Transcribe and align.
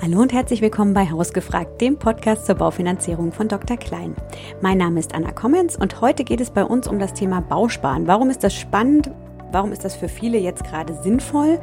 Hallo 0.00 0.20
und 0.20 0.32
herzlich 0.32 0.60
willkommen 0.60 0.94
bei 0.94 1.10
Hausgefragt, 1.10 1.80
dem 1.80 1.98
Podcast 1.98 2.46
zur 2.46 2.54
Baufinanzierung 2.54 3.32
von 3.32 3.48
Dr. 3.48 3.76
Klein. 3.76 4.14
Mein 4.60 4.78
Name 4.78 5.00
ist 5.00 5.12
Anna 5.12 5.32
Kommens 5.32 5.74
und 5.74 6.00
heute 6.00 6.22
geht 6.22 6.40
es 6.40 6.50
bei 6.50 6.64
uns 6.64 6.86
um 6.86 7.00
das 7.00 7.14
Thema 7.14 7.40
Bausparen. 7.40 8.06
Warum 8.06 8.30
ist 8.30 8.44
das 8.44 8.54
spannend? 8.54 9.10
Warum 9.50 9.72
ist 9.72 9.84
das 9.84 9.96
für 9.96 10.08
viele 10.08 10.38
jetzt 10.38 10.62
gerade 10.62 10.94
sinnvoll? 10.94 11.58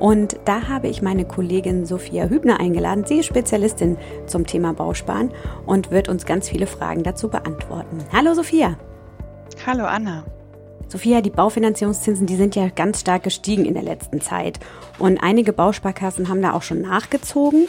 Und 0.00 0.36
da 0.46 0.66
habe 0.66 0.88
ich 0.88 1.00
meine 1.00 1.26
Kollegin 1.26 1.86
Sophia 1.86 2.24
Hübner 2.24 2.58
eingeladen. 2.58 3.04
Sie 3.06 3.20
ist 3.20 3.26
Spezialistin 3.26 3.96
zum 4.26 4.46
Thema 4.46 4.72
Bausparen 4.72 5.30
und 5.64 5.92
wird 5.92 6.08
uns 6.08 6.26
ganz 6.26 6.48
viele 6.48 6.66
Fragen 6.66 7.04
dazu 7.04 7.28
beantworten. 7.28 7.98
Hallo 8.12 8.34
Sophia. 8.34 8.76
Hallo 9.64 9.84
Anna. 9.84 10.24
Sophia, 10.88 11.20
die 11.20 11.30
Baufinanzierungszinsen, 11.30 12.26
die 12.26 12.36
sind 12.36 12.54
ja 12.54 12.68
ganz 12.68 13.00
stark 13.00 13.24
gestiegen 13.24 13.64
in 13.64 13.74
der 13.74 13.82
letzten 13.82 14.20
Zeit. 14.20 14.60
Und 14.98 15.18
einige 15.18 15.52
Bausparkassen 15.52 16.28
haben 16.28 16.42
da 16.42 16.52
auch 16.52 16.62
schon 16.62 16.82
nachgezogen. 16.82 17.66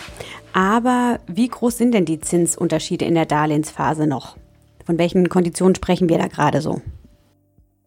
Aber 0.53 1.19
wie 1.27 1.47
groß 1.47 1.77
sind 1.77 1.93
denn 1.93 2.05
die 2.05 2.19
Zinsunterschiede 2.19 3.05
in 3.05 3.15
der 3.15 3.25
Darlehensphase 3.25 4.05
noch? 4.05 4.37
Von 4.85 4.97
welchen 4.97 5.29
Konditionen 5.29 5.75
sprechen 5.75 6.09
wir 6.09 6.17
da 6.17 6.27
gerade 6.27 6.61
so? 6.61 6.81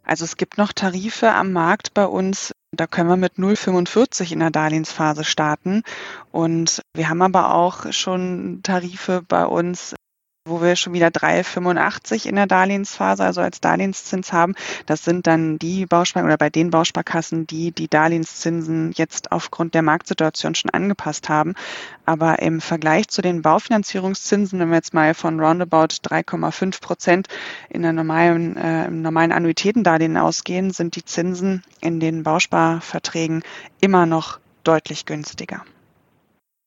Also 0.02 0.24
es 0.24 0.37
gibt 0.37 0.59
noch 0.59 0.73
Tarife 0.73 1.32
am 1.32 1.52
Markt 1.52 1.95
bei 1.95 2.04
uns, 2.04 2.52
da 2.73 2.87
können 2.87 3.09
wir 3.09 3.16
mit 3.16 3.34
0,45 3.34 4.32
in 4.32 4.40
der 4.40 4.51
Darlehensphase 4.51 5.24
starten. 5.24 5.82
Und 6.32 6.82
wir 6.95 7.09
haben 7.09 7.23
aber 7.23 7.54
auch 7.54 7.92
schon 7.92 8.60
Tarife 8.62 9.23
bei 9.26 9.46
uns, 9.46 9.95
wo 10.50 10.60
wir 10.60 10.77
schon 10.77 10.92
wieder 10.92 11.09
3,85 11.09 12.27
in 12.27 12.34
der 12.34 12.46
Darlehensphase, 12.46 13.24
also 13.24 13.40
als 13.40 13.60
Darlehenszins 13.60 14.32
haben. 14.32 14.54
Das 14.86 15.04
sind 15.04 15.26
dann 15.26 15.59
die 15.59 15.86
Bausparkassen 15.86 16.26
oder 16.26 16.36
bei 16.36 16.50
den 16.50 16.70
Bausparkassen, 16.70 17.46
die 17.46 17.70
die 17.70 17.88
Darlehenszinsen 17.88 18.92
jetzt 18.95 19.32
aufgrund 19.32 19.74
der 19.74 19.82
Marktsituation 19.82 20.54
schon 20.54 20.70
angepasst 20.70 21.28
haben. 21.28 21.54
Aber 22.04 22.40
im 22.40 22.60
Vergleich 22.60 23.09
zu 23.09 23.23
den 23.23 23.42
Baufinanzierungszinsen, 23.42 24.59
wenn 24.59 24.71
wir 24.71 24.76
jetzt 24.76 24.93
mal 24.93 25.15
von 25.15 25.40
roundabout 25.40 25.95
3,5 26.04 26.80
Prozent 26.80 27.28
in 27.68 27.82
der 27.82 27.93
normalen, 27.93 28.56
äh, 28.56 28.87
im 28.87 29.02
normalen 29.02 29.32
Annuitätendarlehen 29.32 30.16
ausgehen, 30.16 30.73
sind 30.73 30.96
die 30.96 31.04
Zinsen 31.04 31.62
in 31.80 32.01
den 32.01 32.24
Bausparverträgen 32.24 33.43
immer 33.80 34.06
noch 34.06 34.40
deutlich 34.65 35.06
günstiger. 35.06 35.62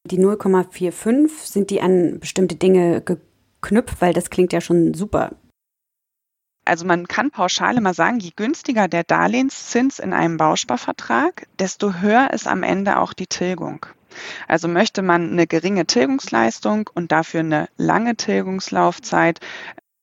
Die 0.05 0.19
0,45 0.19 1.29
sind 1.45 1.69
die 1.69 1.81
an 1.81 2.19
bestimmte 2.19 2.55
Dinge 2.55 3.01
gebunden 3.01 3.32
knüpft, 3.63 3.99
weil 4.01 4.13
das 4.13 4.29
klingt 4.29 4.53
ja 4.53 4.61
schon 4.61 4.93
super. 4.93 5.31
Also 6.65 6.85
man 6.85 7.07
kann 7.07 7.31
pauschal 7.31 7.75
immer 7.75 7.93
sagen, 7.93 8.19
je 8.19 8.31
günstiger 8.35 8.87
der 8.87 9.03
Darlehenszins 9.03 9.99
in 9.99 10.13
einem 10.13 10.37
Bausparvertrag, 10.37 11.47
desto 11.59 11.95
höher 11.95 12.31
ist 12.31 12.47
am 12.47 12.63
Ende 12.63 12.99
auch 12.99 13.13
die 13.13 13.27
Tilgung. 13.27 13.85
Also 14.47 14.67
möchte 14.67 15.01
man 15.01 15.31
eine 15.31 15.47
geringe 15.47 15.85
Tilgungsleistung 15.85 16.89
und 16.93 17.11
dafür 17.11 17.41
eine 17.41 17.67
lange 17.77 18.15
Tilgungslaufzeit, 18.15 19.39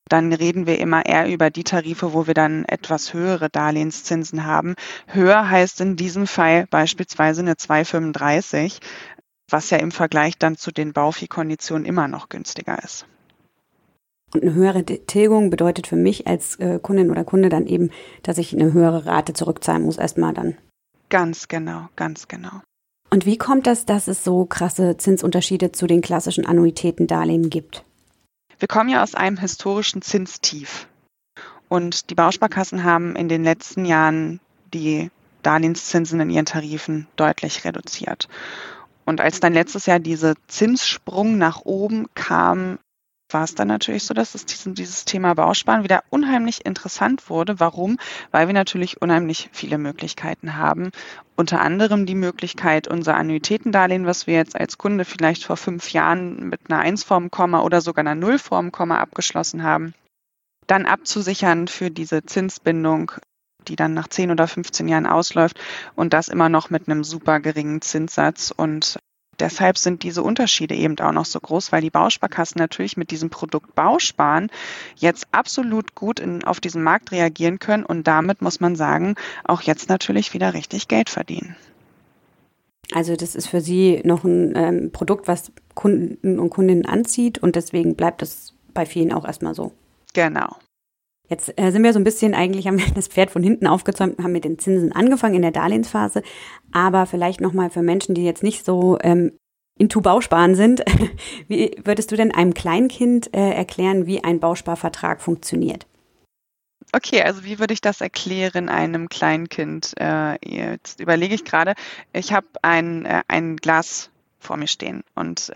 dann 0.08 0.32
reden 0.32 0.66
wir 0.66 0.80
immer 0.80 1.06
eher 1.06 1.28
über 1.32 1.50
die 1.50 1.62
Tarife, 1.62 2.12
wo 2.12 2.26
wir 2.26 2.34
dann 2.34 2.64
etwas 2.64 3.14
höhere 3.14 3.48
Darlehenszinsen 3.48 4.44
haben. 4.44 4.74
Höher 5.06 5.48
heißt 5.48 5.80
in 5.80 5.96
diesem 5.96 6.26
Fall 6.26 6.66
beispielsweise 6.66 7.42
eine 7.42 7.54
2,35, 7.54 8.80
was 9.48 9.70
ja 9.70 9.78
im 9.78 9.92
Vergleich 9.92 10.36
dann 10.36 10.56
zu 10.56 10.72
den 10.72 10.92
Baufi-Konditionen 10.92 11.86
immer 11.86 12.08
noch 12.08 12.28
günstiger 12.28 12.82
ist. 12.82 13.06
Und 14.32 14.42
eine 14.42 14.54
höhere 14.54 14.84
Tilgung 14.84 15.50
bedeutet 15.50 15.86
für 15.86 15.96
mich 15.96 16.26
als 16.26 16.56
äh, 16.56 16.78
Kundin 16.80 17.10
oder 17.10 17.24
Kunde 17.24 17.48
dann 17.48 17.66
eben, 17.66 17.90
dass 18.22 18.38
ich 18.38 18.54
eine 18.54 18.72
höhere 18.72 19.06
Rate 19.06 19.32
zurückzahlen 19.32 19.82
muss, 19.82 19.98
erstmal 19.98 20.34
dann. 20.34 20.56
Ganz 21.08 21.48
genau, 21.48 21.88
ganz 21.96 22.28
genau. 22.28 22.62
Und 23.10 23.26
wie 23.26 23.38
kommt 23.38 23.66
das, 23.66 23.86
dass 23.86 24.06
es 24.06 24.22
so 24.22 24.44
krasse 24.44 24.96
Zinsunterschiede 24.96 25.72
zu 25.72 25.88
den 25.88 26.00
klassischen 26.00 26.46
Annuitätendarlehen 26.46 27.50
gibt? 27.50 27.84
Wir 28.60 28.68
kommen 28.68 28.88
ja 28.88 29.02
aus 29.02 29.16
einem 29.16 29.38
historischen 29.38 30.00
Zinstief. 30.00 30.86
Und 31.68 32.10
die 32.10 32.14
Bausparkassen 32.14 32.84
haben 32.84 33.16
in 33.16 33.28
den 33.28 33.42
letzten 33.42 33.84
Jahren 33.84 34.38
die 34.72 35.10
Darlehenszinsen 35.42 36.20
in 36.20 36.30
ihren 36.30 36.46
Tarifen 36.46 37.08
deutlich 37.16 37.64
reduziert. 37.64 38.28
Und 39.04 39.20
als 39.20 39.40
dann 39.40 39.54
letztes 39.54 39.86
Jahr 39.86 39.98
dieser 39.98 40.34
Zinssprung 40.46 41.38
nach 41.38 41.64
oben 41.64 42.06
kam, 42.14 42.78
war 43.32 43.44
es 43.44 43.54
dann 43.54 43.68
natürlich 43.68 44.04
so, 44.04 44.14
dass 44.14 44.34
es 44.34 44.46
diesen, 44.46 44.74
dieses 44.74 45.04
Thema 45.04 45.34
Bausparen 45.34 45.84
wieder 45.84 46.04
unheimlich 46.10 46.64
interessant 46.64 47.30
wurde. 47.30 47.60
Warum? 47.60 47.98
Weil 48.30 48.46
wir 48.46 48.54
natürlich 48.54 49.00
unheimlich 49.00 49.48
viele 49.52 49.78
Möglichkeiten 49.78 50.56
haben. 50.56 50.90
Unter 51.36 51.60
anderem 51.60 52.06
die 52.06 52.14
Möglichkeit, 52.14 52.88
unser 52.88 53.16
Annuitätendarlehen, 53.16 54.06
was 54.06 54.26
wir 54.26 54.34
jetzt 54.34 54.58
als 54.58 54.78
Kunde 54.78 55.04
vielleicht 55.04 55.44
vor 55.44 55.56
fünf 55.56 55.92
Jahren 55.92 56.48
mit 56.48 56.60
einer 56.68 56.80
Einsformkomma 56.80 57.60
oder 57.60 57.80
sogar 57.80 58.02
einer 58.02 58.14
Nullformkomma 58.14 58.98
abgeschlossen 58.98 59.62
haben, 59.62 59.94
dann 60.66 60.86
abzusichern 60.86 61.68
für 61.68 61.90
diese 61.90 62.24
Zinsbindung 62.24 63.12
die 63.68 63.76
dann 63.76 63.94
nach 63.94 64.08
10 64.08 64.30
oder 64.30 64.48
15 64.48 64.88
Jahren 64.88 65.06
ausläuft 65.06 65.60
und 65.94 66.12
das 66.12 66.28
immer 66.28 66.48
noch 66.48 66.70
mit 66.70 66.88
einem 66.88 67.04
super 67.04 67.40
geringen 67.40 67.82
Zinssatz 67.82 68.52
und 68.56 68.98
deshalb 69.40 69.78
sind 69.78 70.02
diese 70.02 70.22
Unterschiede 70.22 70.74
eben 70.74 70.98
auch 71.00 71.12
noch 71.12 71.24
so 71.24 71.40
groß, 71.40 71.72
weil 71.72 71.82
die 71.82 71.90
Bausparkassen 71.90 72.58
natürlich 72.58 72.96
mit 72.96 73.10
diesem 73.10 73.30
Produkt 73.30 73.74
Bausparen 73.74 74.50
jetzt 74.96 75.26
absolut 75.32 75.94
gut 75.94 76.20
in, 76.20 76.44
auf 76.44 76.60
diesen 76.60 76.82
Markt 76.82 77.12
reagieren 77.12 77.58
können 77.58 77.84
und 77.84 78.06
damit 78.06 78.42
muss 78.42 78.60
man 78.60 78.76
sagen, 78.76 79.14
auch 79.44 79.62
jetzt 79.62 79.88
natürlich 79.88 80.34
wieder 80.34 80.54
richtig 80.54 80.88
Geld 80.88 81.10
verdienen. 81.10 81.56
Also 82.92 83.14
das 83.14 83.34
ist 83.34 83.46
für 83.46 83.60
Sie 83.60 84.00
noch 84.04 84.24
ein 84.24 84.54
ähm, 84.56 84.90
Produkt, 84.92 85.28
was 85.28 85.52
Kunden 85.74 86.38
und 86.38 86.50
Kundinnen 86.50 86.86
anzieht 86.86 87.38
und 87.38 87.56
deswegen 87.56 87.94
bleibt 87.94 88.22
es 88.22 88.54
bei 88.74 88.84
vielen 88.84 89.12
auch 89.12 89.24
erstmal 89.24 89.54
so. 89.54 89.72
Genau. 90.12 90.56
Jetzt 91.30 91.56
äh, 91.56 91.70
sind 91.70 91.84
wir 91.84 91.92
so 91.92 92.00
ein 92.00 92.04
bisschen, 92.04 92.34
eigentlich 92.34 92.66
haben 92.66 92.78
wir 92.78 92.92
das 92.92 93.06
Pferd 93.06 93.30
von 93.30 93.42
hinten 93.42 93.68
aufgezäumt 93.68 94.18
und 94.18 94.24
haben 94.24 94.32
mit 94.32 94.44
den 94.44 94.58
Zinsen 94.58 94.92
angefangen 94.92 95.36
in 95.36 95.42
der 95.42 95.52
Darlehensphase. 95.52 96.22
Aber 96.72 97.06
vielleicht 97.06 97.40
nochmal 97.40 97.70
für 97.70 97.82
Menschen, 97.82 98.16
die 98.16 98.24
jetzt 98.24 98.42
nicht 98.42 98.64
so 98.64 98.98
ähm, 99.00 99.32
into 99.78 100.00
Bausparen 100.00 100.56
sind, 100.56 100.82
wie 101.48 101.76
würdest 101.84 102.10
du 102.10 102.16
denn 102.16 102.34
einem 102.34 102.52
Kleinkind 102.52 103.32
äh, 103.32 103.52
erklären, 103.52 104.06
wie 104.06 104.24
ein 104.24 104.40
Bausparvertrag 104.40 105.22
funktioniert? 105.22 105.86
Okay, 106.92 107.22
also 107.22 107.44
wie 107.44 107.60
würde 107.60 107.74
ich 107.74 107.80
das 107.80 108.00
erklären 108.00 108.68
einem 108.68 109.08
Kleinkind? 109.08 109.94
Äh, 110.00 110.36
jetzt 110.44 110.98
überlege 110.98 111.36
ich 111.36 111.44
gerade, 111.44 111.74
ich 112.12 112.32
habe 112.32 112.48
ein, 112.62 113.04
äh, 113.04 113.22
ein 113.28 113.56
Glas 113.56 114.10
vor 114.40 114.56
mir 114.56 114.66
stehen 114.66 115.04
und 115.14 115.52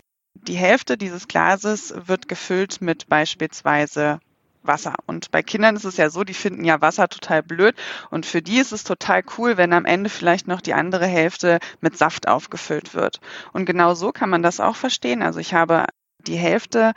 die 0.47 0.55
Hälfte 0.55 0.97
dieses 0.97 1.27
Glases 1.27 1.93
wird 2.05 2.29
gefüllt 2.29 2.79
mit 2.79 3.09
beispielsweise 3.09 4.19
Wasser. 4.67 4.95
Und 5.05 5.31
bei 5.31 5.43
Kindern 5.43 5.75
ist 5.75 5.85
es 5.85 5.97
ja 5.97 6.09
so, 6.09 6.23
die 6.23 6.33
finden 6.33 6.65
ja 6.65 6.81
Wasser 6.81 7.07
total 7.07 7.43
blöd. 7.43 7.75
Und 8.09 8.25
für 8.25 8.41
die 8.41 8.57
ist 8.57 8.71
es 8.71 8.83
total 8.83 9.23
cool, 9.37 9.57
wenn 9.57 9.73
am 9.73 9.85
Ende 9.85 10.09
vielleicht 10.09 10.47
noch 10.47 10.61
die 10.61 10.73
andere 10.73 11.05
Hälfte 11.05 11.59
mit 11.81 11.97
Saft 11.97 12.27
aufgefüllt 12.27 12.93
wird. 12.93 13.19
Und 13.53 13.65
genau 13.65 13.93
so 13.93 14.11
kann 14.11 14.29
man 14.29 14.43
das 14.43 14.59
auch 14.59 14.75
verstehen. 14.75 15.21
Also 15.21 15.39
ich 15.39 15.53
habe 15.53 15.85
die 16.27 16.37
Hälfte 16.37 16.93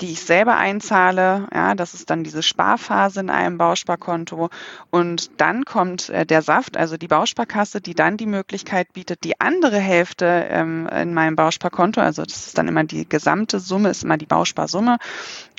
die 0.00 0.12
ich 0.12 0.20
selber 0.20 0.56
einzahle. 0.56 1.48
Ja, 1.54 1.74
das 1.74 1.94
ist 1.94 2.10
dann 2.10 2.24
diese 2.24 2.42
Sparphase 2.42 3.20
in 3.20 3.30
einem 3.30 3.58
Bausparkonto. 3.58 4.50
Und 4.90 5.40
dann 5.40 5.64
kommt 5.64 6.10
äh, 6.10 6.26
der 6.26 6.42
Saft, 6.42 6.76
also 6.76 6.96
die 6.96 7.08
Bausparkasse, 7.08 7.80
die 7.80 7.94
dann 7.94 8.16
die 8.16 8.26
Möglichkeit 8.26 8.92
bietet, 8.92 9.24
die 9.24 9.40
andere 9.40 9.78
Hälfte 9.78 10.46
ähm, 10.50 10.86
in 10.88 11.14
meinem 11.14 11.36
Bausparkonto, 11.36 12.00
also 12.00 12.24
das 12.24 12.48
ist 12.48 12.58
dann 12.58 12.68
immer 12.68 12.84
die 12.84 13.08
gesamte 13.08 13.60
Summe, 13.60 13.90
ist 13.90 14.04
immer 14.04 14.18
die 14.18 14.26
Bausparsumme 14.26 14.98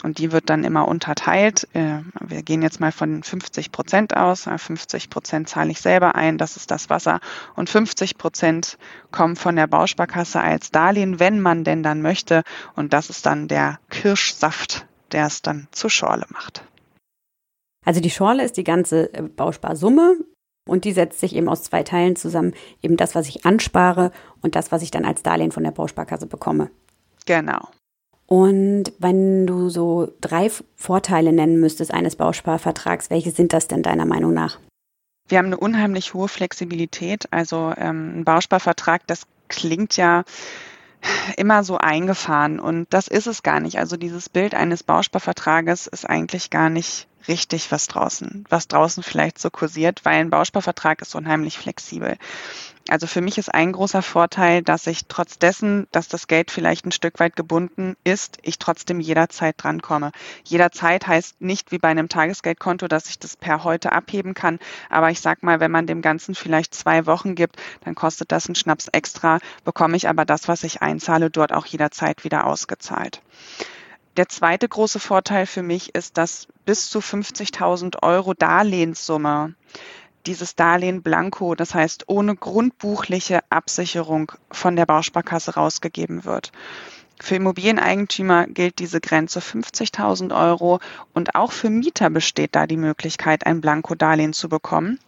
und 0.04 0.20
die 0.20 0.32
wird 0.32 0.50
dann 0.50 0.64
immer 0.64 0.88
unterteilt. 0.88 1.68
Äh, 1.74 2.00
wir 2.20 2.44
gehen 2.44 2.62
jetzt 2.62 2.80
mal 2.80 2.92
von 2.92 3.24
50 3.24 3.72
Prozent 3.72 4.16
aus. 4.16 4.48
50 4.56 5.10
Prozent 5.10 5.50
zahle 5.50 5.72
ich 5.72 5.82
selber 5.82 6.16
ein, 6.16 6.38
das 6.38 6.58
ist 6.58 6.70
das 6.72 6.90
Wasser. 6.90 7.20
Und 7.56 7.70
50 7.70 8.18
Prozent 8.18 8.78
kommen 9.12 9.36
von 9.36 9.56
der 9.56 9.68
Bausparkasse 9.68 10.40
als 10.40 10.72
Darlehen, 10.72 11.20
wenn 11.20 11.40
man 11.40 11.64
denn 11.64 11.82
dann 11.82 12.02
möchte. 12.02 12.44
Und 12.76 12.94
das 12.94 13.10
ist 13.10 13.26
dann 13.26 13.48
der 13.48 13.80
Kirsch 13.90 14.27
Kirschsaft, 14.28 14.86
der 15.12 15.28
es 15.28 15.42
dann 15.42 15.68
zur 15.72 15.90
Schorle 15.90 16.26
macht. 16.30 16.64
Also 17.86 18.02
die 18.02 18.10
Schorle 18.10 18.44
ist 18.44 18.58
die 18.58 18.66
ganze 18.66 19.14
äh, 19.14 19.22
Bausparsumme 19.22 20.18
und 20.68 20.84
die 20.84 20.92
setzt 20.92 21.20
sich 21.20 21.34
eben 21.36 21.48
aus 21.48 21.64
zwei 21.64 21.84
Teilen 21.84 22.18
zusammen. 22.18 22.54
Eben 22.82 22.98
das, 22.98 23.16
was 23.16 23.30
ich 23.30 23.46
anspare 23.46 24.12
und 24.42 24.56
das, 24.56 24.72
was 24.72 24.82
ich 24.82 24.92
dann 24.92 25.06
als 25.06 25.24
Darlehen 25.24 25.54
von 25.54 25.64
der 25.64 25.72
Bausparkasse 25.72 26.28
bekomme. 26.28 26.70
Genau. 27.26 27.70
Und 28.26 28.92
wenn 29.00 29.48
du 29.48 29.70
so 29.70 30.12
drei 30.20 30.52
Vorteile 30.76 31.32
nennen 31.32 31.62
müsstest 31.62 31.94
eines 31.94 32.18
Bausparvertrags, 32.18 33.10
welche 33.10 33.32
sind 33.32 33.54
das 33.54 33.68
denn 33.68 33.84
deiner 33.84 34.06
Meinung 34.06 34.34
nach? 34.34 34.60
Wir 35.30 35.38
haben 35.38 35.46
eine 35.46 35.58
unheimlich 35.58 36.14
hohe 36.14 36.28
Flexibilität. 36.28 37.32
Also 37.32 37.74
ähm, 37.78 38.20
ein 38.20 38.26
Bausparvertrag, 38.26 39.08
das 39.08 39.26
klingt 39.48 39.96
ja 39.96 40.26
immer 41.36 41.64
so 41.64 41.78
eingefahren 41.78 42.60
und 42.60 42.88
das 42.92 43.08
ist 43.08 43.28
es 43.28 43.44
gar 43.44 43.60
nicht. 43.60 43.80
Also 43.80 43.98
dieses 43.98 44.30
Bild 44.30 44.56
eines 44.56 44.84
Bausparvertrages 44.84 45.88
ist 45.88 46.06
eigentlich 46.10 46.50
gar 46.50 46.70
nicht 46.70 47.08
richtig, 47.28 47.72
was 47.72 47.88
draußen, 47.88 48.46
was 48.50 48.68
draußen 48.68 49.04
vielleicht 49.04 49.40
so 49.40 49.50
kursiert, 49.50 50.06
weil 50.06 50.16
ein 50.16 50.30
Bausparvertrag 50.30 51.02
ist 51.02 51.16
unheimlich 51.16 51.58
flexibel. 51.58 52.18
Also 52.90 53.06
für 53.06 53.22
mich 53.22 53.38
ist 53.38 53.54
ein 53.54 53.74
großer 53.74 54.02
Vorteil, 54.02 54.62
dass 54.62 54.88
ich 54.88 55.08
trotz 55.08 55.38
dessen, 55.38 55.88
dass 55.92 56.08
das 56.08 56.28
Geld 56.28 56.52
vielleicht 56.52 56.86
ein 56.86 56.94
Stück 56.94 57.20
weit 57.20 57.36
gebunden 57.36 57.98
ist, 58.06 58.38
ich 58.44 58.60
trotzdem 58.60 59.02
jederzeit 59.02 59.56
drankomme. 59.58 60.12
Jederzeit 60.46 61.06
heißt 61.06 61.42
nicht 61.42 61.72
wie 61.72 61.80
bei 61.80 61.90
einem 61.90 62.08
Tagesgeldkonto, 62.08 62.88
dass 62.88 63.10
ich 63.10 63.20
das 63.20 63.36
per 63.36 63.66
heute 63.66 63.92
abheben 63.92 64.34
kann. 64.34 64.60
Aber 64.90 65.12
ich 65.12 65.20
sag 65.20 65.44
mal, 65.44 65.60
wenn 65.60 65.72
man 65.72 65.86
dem 65.86 66.02
Ganzen 66.02 66.34
vielleicht 66.34 66.74
zwei 66.74 67.06
Wochen 67.06 67.36
gibt, 67.36 67.58
dann 67.84 67.94
kostet 67.94 68.32
das 68.32 68.48
einen 68.48 68.56
Schnaps 68.56 68.88
extra, 68.88 69.40
bekomme 69.66 69.98
ich 69.98 70.08
aber 70.08 70.24
das, 70.24 70.48
was 70.48 70.64
ich 70.64 70.82
einzahle, 70.82 71.30
dort 71.30 71.52
auch 71.52 71.66
jederzeit 71.66 72.24
wieder 72.24 72.46
ausgezahlt. 72.46 73.22
Der 74.16 74.30
zweite 74.30 74.68
große 74.68 75.00
Vorteil 75.00 75.46
für 75.46 75.62
mich 75.62 75.94
ist, 75.94 76.18
dass 76.18 76.48
bis 76.66 76.90
zu 76.90 77.00
50.000 77.00 78.02
Euro 78.02 78.34
Darlehenssumme 78.34 79.54
dieses 80.28 80.56
Darlehen 80.56 81.02
blanko, 81.02 81.56
das 81.56 81.74
heißt 81.74 82.06
ohne 82.08 82.36
grundbuchliche 82.36 83.40
Absicherung 83.50 84.32
von 84.52 84.76
der 84.76 84.86
Bausparkasse 84.86 85.56
rausgegeben 85.56 86.26
wird. 86.26 86.52
Für 87.20 87.36
Immobilieneigentümer 87.36 88.46
gilt 88.46 88.78
diese 88.78 89.02
Grenze 89.02 89.40
50.000 89.40 90.40
Euro 90.40 90.80
und 91.14 91.34
auch 91.34 91.52
für 91.52 91.70
Mieter 91.70 92.12
besteht 92.12 92.56
da 92.56 92.68
die 92.68 92.78
Möglichkeit, 92.78 93.46
ein 93.46 93.62
Blanko-Darlehen 93.62 94.34
zu 94.34 94.50
bekommen 94.50 95.00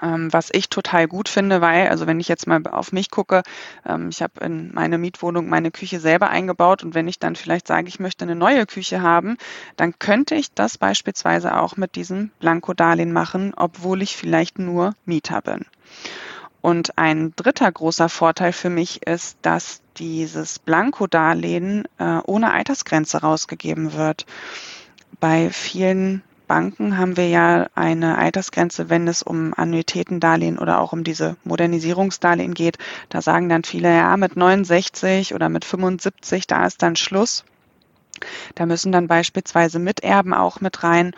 was 0.00 0.48
ich 0.52 0.68
total 0.68 1.06
gut 1.06 1.28
finde, 1.28 1.60
weil, 1.60 1.88
also 1.88 2.06
wenn 2.06 2.20
ich 2.20 2.28
jetzt 2.28 2.46
mal 2.46 2.62
auf 2.66 2.92
mich 2.92 3.10
gucke, 3.10 3.42
ähm, 3.86 4.08
ich 4.08 4.22
habe 4.22 4.44
in 4.44 4.72
meine 4.72 4.98
Mietwohnung 4.98 5.48
meine 5.48 5.70
Küche 5.70 6.00
selber 6.00 6.30
eingebaut 6.30 6.82
und 6.82 6.94
wenn 6.94 7.08
ich 7.08 7.18
dann 7.18 7.36
vielleicht 7.36 7.66
sage, 7.66 7.88
ich 7.88 8.00
möchte 8.00 8.24
eine 8.24 8.36
neue 8.36 8.66
Küche 8.66 9.02
haben, 9.02 9.36
dann 9.76 9.98
könnte 9.98 10.34
ich 10.34 10.52
das 10.54 10.78
beispielsweise 10.78 11.58
auch 11.58 11.76
mit 11.76 11.96
diesem 11.96 12.30
Blanko-Darlehen 12.40 13.12
machen, 13.12 13.52
obwohl 13.56 14.02
ich 14.02 14.16
vielleicht 14.16 14.58
nur 14.58 14.94
Mieter 15.04 15.42
bin. 15.42 15.66
Und 16.62 16.98
ein 16.98 17.32
dritter 17.36 17.70
großer 17.72 18.08
Vorteil 18.08 18.52
für 18.52 18.68
mich 18.68 19.06
ist, 19.06 19.38
dass 19.42 19.80
dieses 19.96 20.58
Blanko-Darlehen 20.58 21.84
äh, 21.98 22.18
ohne 22.26 22.52
Altersgrenze 22.52 23.18
rausgegeben 23.22 23.94
wird. 23.94 24.26
Bei 25.20 25.50
vielen 25.50 26.22
Banken 26.50 26.98
haben 26.98 27.16
wir 27.16 27.28
ja 27.28 27.68
eine 27.76 28.18
Altersgrenze, 28.18 28.90
wenn 28.90 29.06
es 29.06 29.22
um 29.22 29.54
Annuitätendarlehen 29.56 30.58
oder 30.58 30.80
auch 30.80 30.92
um 30.92 31.04
diese 31.04 31.36
Modernisierungsdarlehen 31.44 32.54
geht. 32.54 32.76
Da 33.08 33.22
sagen 33.22 33.48
dann 33.48 33.62
viele, 33.62 33.94
ja, 33.94 34.16
mit 34.16 34.34
69 34.34 35.32
oder 35.32 35.48
mit 35.48 35.64
75, 35.64 36.48
da 36.48 36.66
ist 36.66 36.82
dann 36.82 36.96
Schluss. 36.96 37.44
Da 38.54 38.66
müssen 38.66 38.92
dann 38.92 39.08
beispielsweise 39.08 39.78
Miterben 39.78 40.34
auch 40.34 40.60
mit 40.60 40.82
rein. 40.82 41.12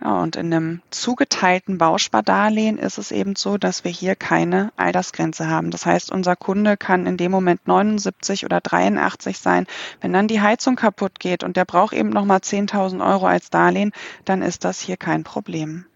Und 0.00 0.36
in 0.36 0.52
einem 0.52 0.82
zugeteilten 0.90 1.78
Bauspardarlehen 1.78 2.78
ist 2.78 2.98
es 2.98 3.10
eben 3.10 3.36
so, 3.36 3.58
dass 3.58 3.84
wir 3.84 3.90
hier 3.90 4.14
keine 4.14 4.72
Altersgrenze 4.76 5.48
haben. 5.48 5.70
Das 5.70 5.86
heißt, 5.86 6.10
unser 6.10 6.36
Kunde 6.36 6.76
kann 6.76 7.06
in 7.06 7.16
dem 7.16 7.30
Moment 7.30 7.66
79 7.66 8.44
oder 8.44 8.60
83 8.60 9.38
sein. 9.38 9.66
Wenn 10.00 10.12
dann 10.12 10.28
die 10.28 10.40
Heizung 10.40 10.76
kaputt 10.76 11.18
geht 11.18 11.44
und 11.44 11.56
der 11.56 11.64
braucht 11.64 11.94
eben 11.94 12.10
nochmal 12.10 12.38
10.000 12.38 13.04
Euro 13.06 13.26
als 13.26 13.50
Darlehen, 13.50 13.92
dann 14.24 14.42
ist 14.42 14.64
das 14.64 14.80
hier 14.80 14.96
kein 14.96 15.24
Problem. 15.24 15.86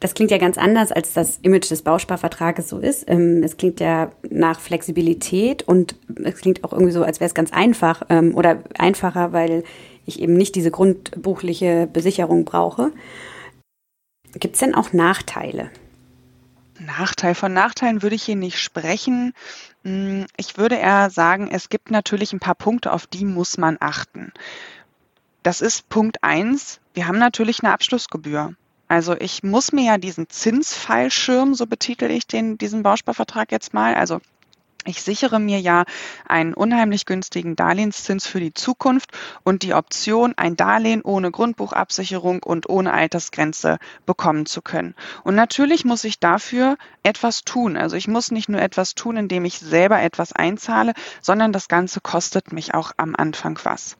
Das 0.00 0.14
klingt 0.14 0.30
ja 0.30 0.38
ganz 0.38 0.56
anders, 0.56 0.92
als 0.92 1.12
das 1.12 1.38
Image 1.42 1.70
des 1.70 1.82
Bausparvertrages 1.82 2.70
so 2.70 2.78
ist. 2.78 3.04
Ähm, 3.06 3.42
es 3.42 3.58
klingt 3.58 3.80
ja 3.80 4.10
nach 4.30 4.58
Flexibilität 4.58 5.62
und 5.62 5.94
es 6.24 6.36
klingt 6.36 6.64
auch 6.64 6.72
irgendwie 6.72 6.92
so, 6.92 7.04
als 7.04 7.20
wäre 7.20 7.28
es 7.28 7.34
ganz 7.34 7.52
einfach 7.52 8.02
ähm, 8.08 8.34
oder 8.34 8.64
einfacher, 8.78 9.32
weil 9.32 9.62
ich 10.06 10.20
eben 10.20 10.32
nicht 10.32 10.54
diese 10.54 10.70
grundbuchliche 10.70 11.86
Besicherung 11.92 12.46
brauche. 12.46 12.92
Gibt 14.32 14.54
es 14.54 14.60
denn 14.60 14.74
auch 14.74 14.94
Nachteile? 14.94 15.70
Nachteil 16.78 17.34
von 17.34 17.52
Nachteilen 17.52 18.02
würde 18.02 18.16
ich 18.16 18.22
hier 18.22 18.36
nicht 18.36 18.58
sprechen. 18.58 19.34
Hm, 19.84 20.24
ich 20.38 20.56
würde 20.56 20.76
eher 20.76 21.10
sagen, 21.10 21.50
es 21.52 21.68
gibt 21.68 21.90
natürlich 21.90 22.32
ein 22.32 22.40
paar 22.40 22.54
Punkte, 22.54 22.92
auf 22.92 23.06
die 23.06 23.26
muss 23.26 23.58
man 23.58 23.76
achten. 23.80 24.32
Das 25.42 25.60
ist 25.60 25.90
Punkt 25.90 26.22
eins. 26.22 26.80
Wir 26.94 27.06
haben 27.06 27.18
natürlich 27.18 27.62
eine 27.62 27.72
Abschlussgebühr. 27.72 28.54
Also 28.90 29.14
ich 29.16 29.44
muss 29.44 29.70
mir 29.70 29.84
ja 29.84 29.98
diesen 29.98 30.28
Zinsfallschirm, 30.28 31.54
so 31.54 31.66
betitel 31.66 32.10
ich 32.10 32.26
den, 32.26 32.58
diesen 32.58 32.82
Bausparvertrag 32.82 33.52
jetzt 33.52 33.72
mal, 33.72 33.94
also 33.94 34.20
ich 34.84 35.00
sichere 35.00 35.38
mir 35.38 35.60
ja 35.60 35.84
einen 36.26 36.54
unheimlich 36.54 37.06
günstigen 37.06 37.54
Darlehenszins 37.54 38.26
für 38.26 38.40
die 38.40 38.52
Zukunft 38.52 39.12
und 39.44 39.62
die 39.62 39.74
Option, 39.74 40.34
ein 40.36 40.56
Darlehen 40.56 41.02
ohne 41.02 41.30
Grundbuchabsicherung 41.30 42.42
und 42.42 42.68
ohne 42.68 42.92
Altersgrenze 42.92 43.78
bekommen 44.06 44.44
zu 44.44 44.60
können. 44.60 44.96
Und 45.22 45.36
natürlich 45.36 45.84
muss 45.84 46.02
ich 46.02 46.18
dafür 46.18 46.76
etwas 47.04 47.42
tun. 47.42 47.76
Also 47.76 47.94
ich 47.94 48.08
muss 48.08 48.32
nicht 48.32 48.48
nur 48.48 48.60
etwas 48.60 48.96
tun, 48.96 49.16
indem 49.16 49.44
ich 49.44 49.60
selber 49.60 50.02
etwas 50.02 50.32
einzahle, 50.32 50.94
sondern 51.20 51.52
das 51.52 51.68
Ganze 51.68 52.00
kostet 52.00 52.52
mich 52.52 52.74
auch 52.74 52.90
am 52.96 53.14
Anfang 53.14 53.56
was. 53.62 53.96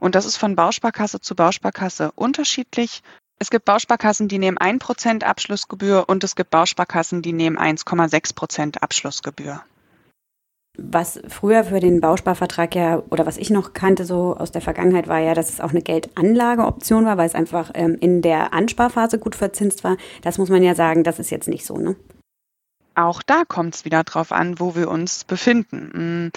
Und 0.00 0.16
das 0.16 0.26
ist 0.26 0.38
von 0.38 0.56
Bausparkasse 0.56 1.20
zu 1.20 1.36
Bausparkasse 1.36 2.10
unterschiedlich. 2.16 3.02
Es 3.44 3.50
gibt 3.50 3.66
Bausparkassen, 3.66 4.26
die 4.26 4.38
nehmen 4.38 4.56
1% 4.56 5.22
Abschlussgebühr 5.22 6.08
und 6.08 6.24
es 6.24 6.34
gibt 6.34 6.48
Bausparkassen, 6.48 7.20
die 7.20 7.34
nehmen 7.34 7.58
1,6% 7.58 8.78
Abschlussgebühr. 8.78 9.60
Was 10.78 11.20
früher 11.28 11.62
für 11.64 11.78
den 11.78 12.00
Bausparvertrag 12.00 12.74
ja, 12.74 13.02
oder 13.10 13.26
was 13.26 13.36
ich 13.36 13.50
noch 13.50 13.74
kannte 13.74 14.06
so 14.06 14.34
aus 14.34 14.50
der 14.50 14.62
Vergangenheit, 14.62 15.08
war 15.08 15.18
ja, 15.18 15.34
dass 15.34 15.50
es 15.50 15.60
auch 15.60 15.72
eine 15.72 15.82
Geldanlageoption 15.82 17.04
war, 17.04 17.18
weil 17.18 17.26
es 17.26 17.34
einfach 17.34 17.70
ähm, 17.74 17.98
in 18.00 18.22
der 18.22 18.54
Ansparphase 18.54 19.18
gut 19.18 19.34
verzinst 19.34 19.84
war. 19.84 19.98
Das 20.22 20.38
muss 20.38 20.48
man 20.48 20.62
ja 20.62 20.74
sagen, 20.74 21.04
das 21.04 21.18
ist 21.18 21.28
jetzt 21.28 21.48
nicht 21.48 21.66
so, 21.66 21.76
ne? 21.76 21.96
Auch 22.94 23.22
da 23.22 23.42
kommt 23.46 23.74
es 23.74 23.84
wieder 23.84 24.04
drauf 24.04 24.32
an, 24.32 24.58
wo 24.58 24.74
wir 24.74 24.88
uns 24.88 25.24
befinden. 25.24 25.90
Hm, 25.92 26.32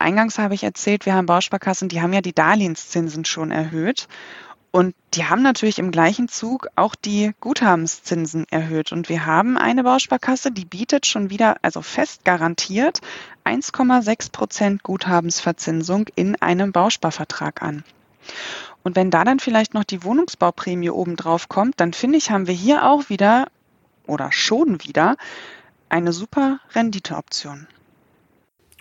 eingangs 0.00 0.38
habe 0.38 0.54
ich 0.54 0.64
erzählt, 0.64 1.06
wir 1.06 1.14
haben 1.14 1.26
Bausparkassen, 1.26 1.88
die 1.88 2.02
haben 2.02 2.12
ja 2.12 2.20
die 2.20 2.34
Darlehenszinsen 2.34 3.24
schon 3.24 3.52
erhöht. 3.52 4.08
Und 4.70 4.94
die 5.14 5.24
haben 5.24 5.42
natürlich 5.42 5.78
im 5.78 5.90
gleichen 5.90 6.28
Zug 6.28 6.68
auch 6.76 6.94
die 6.94 7.32
Guthabenszinsen 7.40 8.46
erhöht. 8.50 8.92
Und 8.92 9.08
wir 9.08 9.24
haben 9.24 9.56
eine 9.56 9.82
Bausparkasse, 9.82 10.52
die 10.52 10.66
bietet 10.66 11.06
schon 11.06 11.30
wieder, 11.30 11.56
also 11.62 11.80
fest 11.80 12.24
garantiert, 12.24 13.00
1,6 13.44 14.30
Prozent 14.30 14.82
Guthabensverzinsung 14.82 16.06
in 16.14 16.36
einem 16.42 16.72
Bausparvertrag 16.72 17.62
an. 17.62 17.82
Und 18.82 18.94
wenn 18.94 19.10
da 19.10 19.24
dann 19.24 19.40
vielleicht 19.40 19.72
noch 19.72 19.84
die 19.84 20.04
Wohnungsbauprämie 20.04 20.90
obendrauf 20.90 21.48
kommt, 21.48 21.80
dann 21.80 21.94
finde 21.94 22.18
ich, 22.18 22.30
haben 22.30 22.46
wir 22.46 22.54
hier 22.54 22.86
auch 22.86 23.08
wieder 23.08 23.48
oder 24.06 24.32
schon 24.32 24.82
wieder 24.84 25.16
eine 25.88 26.12
super 26.12 26.60
Renditeoption. 26.74 27.66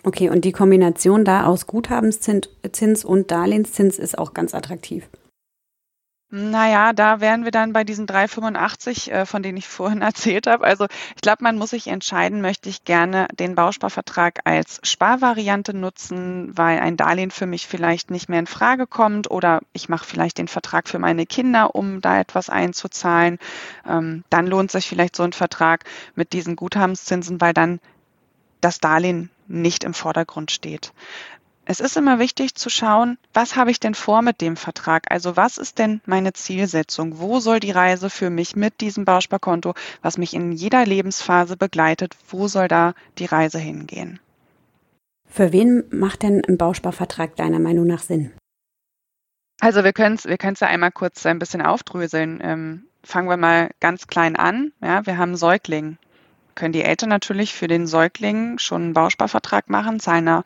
Okay, 0.04 0.30
und 0.30 0.46
die 0.46 0.52
Kombination 0.52 1.26
da 1.26 1.46
aus 1.46 1.66
Guthabenszins 1.66 3.06
und 3.06 3.32
Darlehenszins 3.32 3.98
ist 3.98 4.18
auch 4.18 4.34
ganz 4.34 4.54
attraktiv. 4.54 5.10
Naja, 6.30 6.92
da 6.92 7.22
wären 7.22 7.46
wir 7.46 7.52
dann 7.52 7.72
bei 7.72 7.86
diesen 7.86 8.06
3,85, 8.06 9.10
äh, 9.12 9.26
von 9.26 9.42
denen 9.44 9.58
ich 9.58 9.68
vorhin 9.68 10.02
erzählt 10.02 10.46
habe. 10.46 10.66
Also 10.66 10.88
ich 11.16 11.22
glaube, 11.22 11.42
man 11.42 11.58
muss 11.58 11.70
sich 11.70 11.88
entscheiden, 11.88 12.42
möchte 12.42 12.68
ich 12.68 12.84
gerne 12.84 13.28
den 13.40 13.56
Bausparvertrag 13.56 14.42
als 14.44 14.82
Sparvariante 14.84 15.74
nutzen, 15.74 16.52
weil 16.58 16.80
ein 16.80 16.98
Darlehen 16.98 17.32
für 17.32 17.46
mich 17.46 17.66
vielleicht 17.66 18.12
nicht 18.12 18.28
mehr 18.28 18.40
in 18.40 18.48
Frage 18.48 18.88
kommt 18.88 19.32
oder 19.32 19.62
ich 19.72 19.88
mache 19.88 20.06
vielleicht 20.06 20.38
den 20.38 20.50
Vertrag 20.50 20.90
für 20.90 21.00
meine 21.00 21.26
Kinder, 21.26 21.76
um 21.76 22.02
da 22.02 22.20
etwas 22.20 22.50
einzuzahlen. 22.50 23.40
Ähm, 23.88 24.26
dann 24.30 24.48
lohnt 24.48 24.70
sich 24.70 24.88
vielleicht 24.90 25.16
so 25.16 25.24
ein 25.24 25.34
Vertrag 25.34 25.86
mit 26.16 26.34
diesen 26.34 26.58
Guthabenszinsen, 26.58 27.40
weil 27.40 27.54
dann 27.54 27.80
das 28.60 28.80
Darlehen 28.80 29.30
nicht 29.48 29.86
im 29.86 29.94
Vordergrund 29.94 30.52
steht. 30.52 30.92
Es 31.70 31.82
ist 31.82 31.98
immer 31.98 32.18
wichtig 32.18 32.56
zu 32.56 32.70
schauen, 32.70 33.18
was 33.34 33.58
habe 33.58 33.72
ich 33.72 33.82
denn 33.82 33.94
vor 33.94 34.22
mit 34.22 34.40
dem 34.40 34.56
Vertrag? 34.56 35.12
Also 35.12 35.36
was 35.36 35.58
ist 35.58 35.80
denn 35.80 36.00
meine 36.06 36.32
Zielsetzung? 36.32 37.20
Wo 37.20 37.42
soll 37.42 37.60
die 37.60 37.72
Reise 37.72 38.10
für 38.10 38.30
mich 38.30 38.56
mit 38.56 38.80
diesem 38.80 39.04
Bausparkonto, 39.04 39.74
was 40.02 40.18
mich 40.18 40.34
in 40.34 40.54
jeder 40.54 40.86
Lebensphase 40.86 41.58
begleitet, 41.58 42.16
wo 42.30 42.48
soll 42.48 42.70
da 42.70 42.94
die 43.18 43.26
Reise 43.26 43.60
hingehen? 43.60 44.22
Für 45.28 45.52
wen 45.52 45.84
macht 45.92 46.24
denn 46.24 46.42
ein 46.48 46.58
Bausparvertrag 46.58 47.36
deiner 47.36 47.60
Meinung 47.60 47.86
nach 47.86 48.02
Sinn? 48.02 48.32
Also 49.60 49.84
wir 49.84 49.92
können 49.92 50.16
es 50.16 50.24
wir 50.24 50.38
ja 50.40 50.68
einmal 50.68 50.94
kurz 50.94 51.26
ein 51.26 51.38
bisschen 51.38 51.62
aufdröseln. 51.62 52.40
Ähm, 52.42 52.84
fangen 53.04 53.28
wir 53.28 53.36
mal 53.36 53.72
ganz 53.82 54.08
klein 54.08 54.38
an. 54.38 54.72
Ja, 54.82 55.06
wir 55.06 55.18
haben 55.18 55.36
Säugling. 55.36 55.98
Können 56.58 56.74
die 56.74 56.84
Eltern 56.84 57.10
natürlich 57.10 57.54
für 57.54 57.68
den 57.68 57.86
Säugling 57.86 58.58
schon 58.58 58.82
einen 58.82 58.94
Bausparvertrag 58.94 59.70
machen, 59.70 60.00
zahlen 60.00 60.26
da 60.26 60.44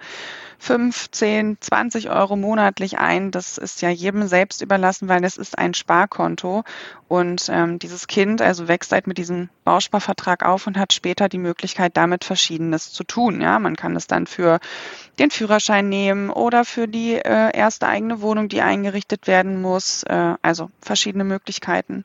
5, 0.60 1.10
10, 1.10 1.58
20 1.62 2.10
Euro 2.10 2.36
monatlich 2.36 3.00
ein. 3.00 3.32
Das 3.32 3.58
ist 3.58 3.82
ja 3.82 3.90
jedem 3.90 4.28
selbst 4.28 4.62
überlassen, 4.62 5.08
weil 5.08 5.24
es 5.24 5.38
ist 5.38 5.58
ein 5.58 5.74
Sparkonto. 5.74 6.66
Und 7.08 7.48
ähm, 7.50 7.80
dieses 7.80 8.08
Kind 8.08 8.42
also 8.42 8.68
wächst 8.68 8.92
halt 8.92 9.08
mit 9.08 9.18
diesem 9.18 9.50
Bausparvertrag 9.64 10.46
auf 10.46 10.68
und 10.68 10.78
hat 10.78 10.92
später 10.92 11.30
die 11.30 11.38
Möglichkeit, 11.38 11.96
damit 11.96 12.26
Verschiedenes 12.26 12.92
zu 12.92 13.06
tun. 13.06 13.40
Ja, 13.40 13.58
man 13.58 13.78
kann 13.78 13.96
es 13.96 14.06
dann 14.06 14.28
für 14.28 14.60
den 15.18 15.32
Führerschein 15.32 15.88
nehmen 15.88 16.30
oder 16.30 16.66
für 16.66 16.90
die 16.90 17.14
äh, 17.14 17.58
erste 17.58 17.88
eigene 17.88 18.22
Wohnung, 18.22 18.50
die 18.50 18.62
eingerichtet 18.62 19.28
werden 19.28 19.62
muss. 19.62 20.04
Äh, 20.04 20.36
also 20.42 20.70
verschiedene 20.82 21.24
Möglichkeiten. 21.24 22.04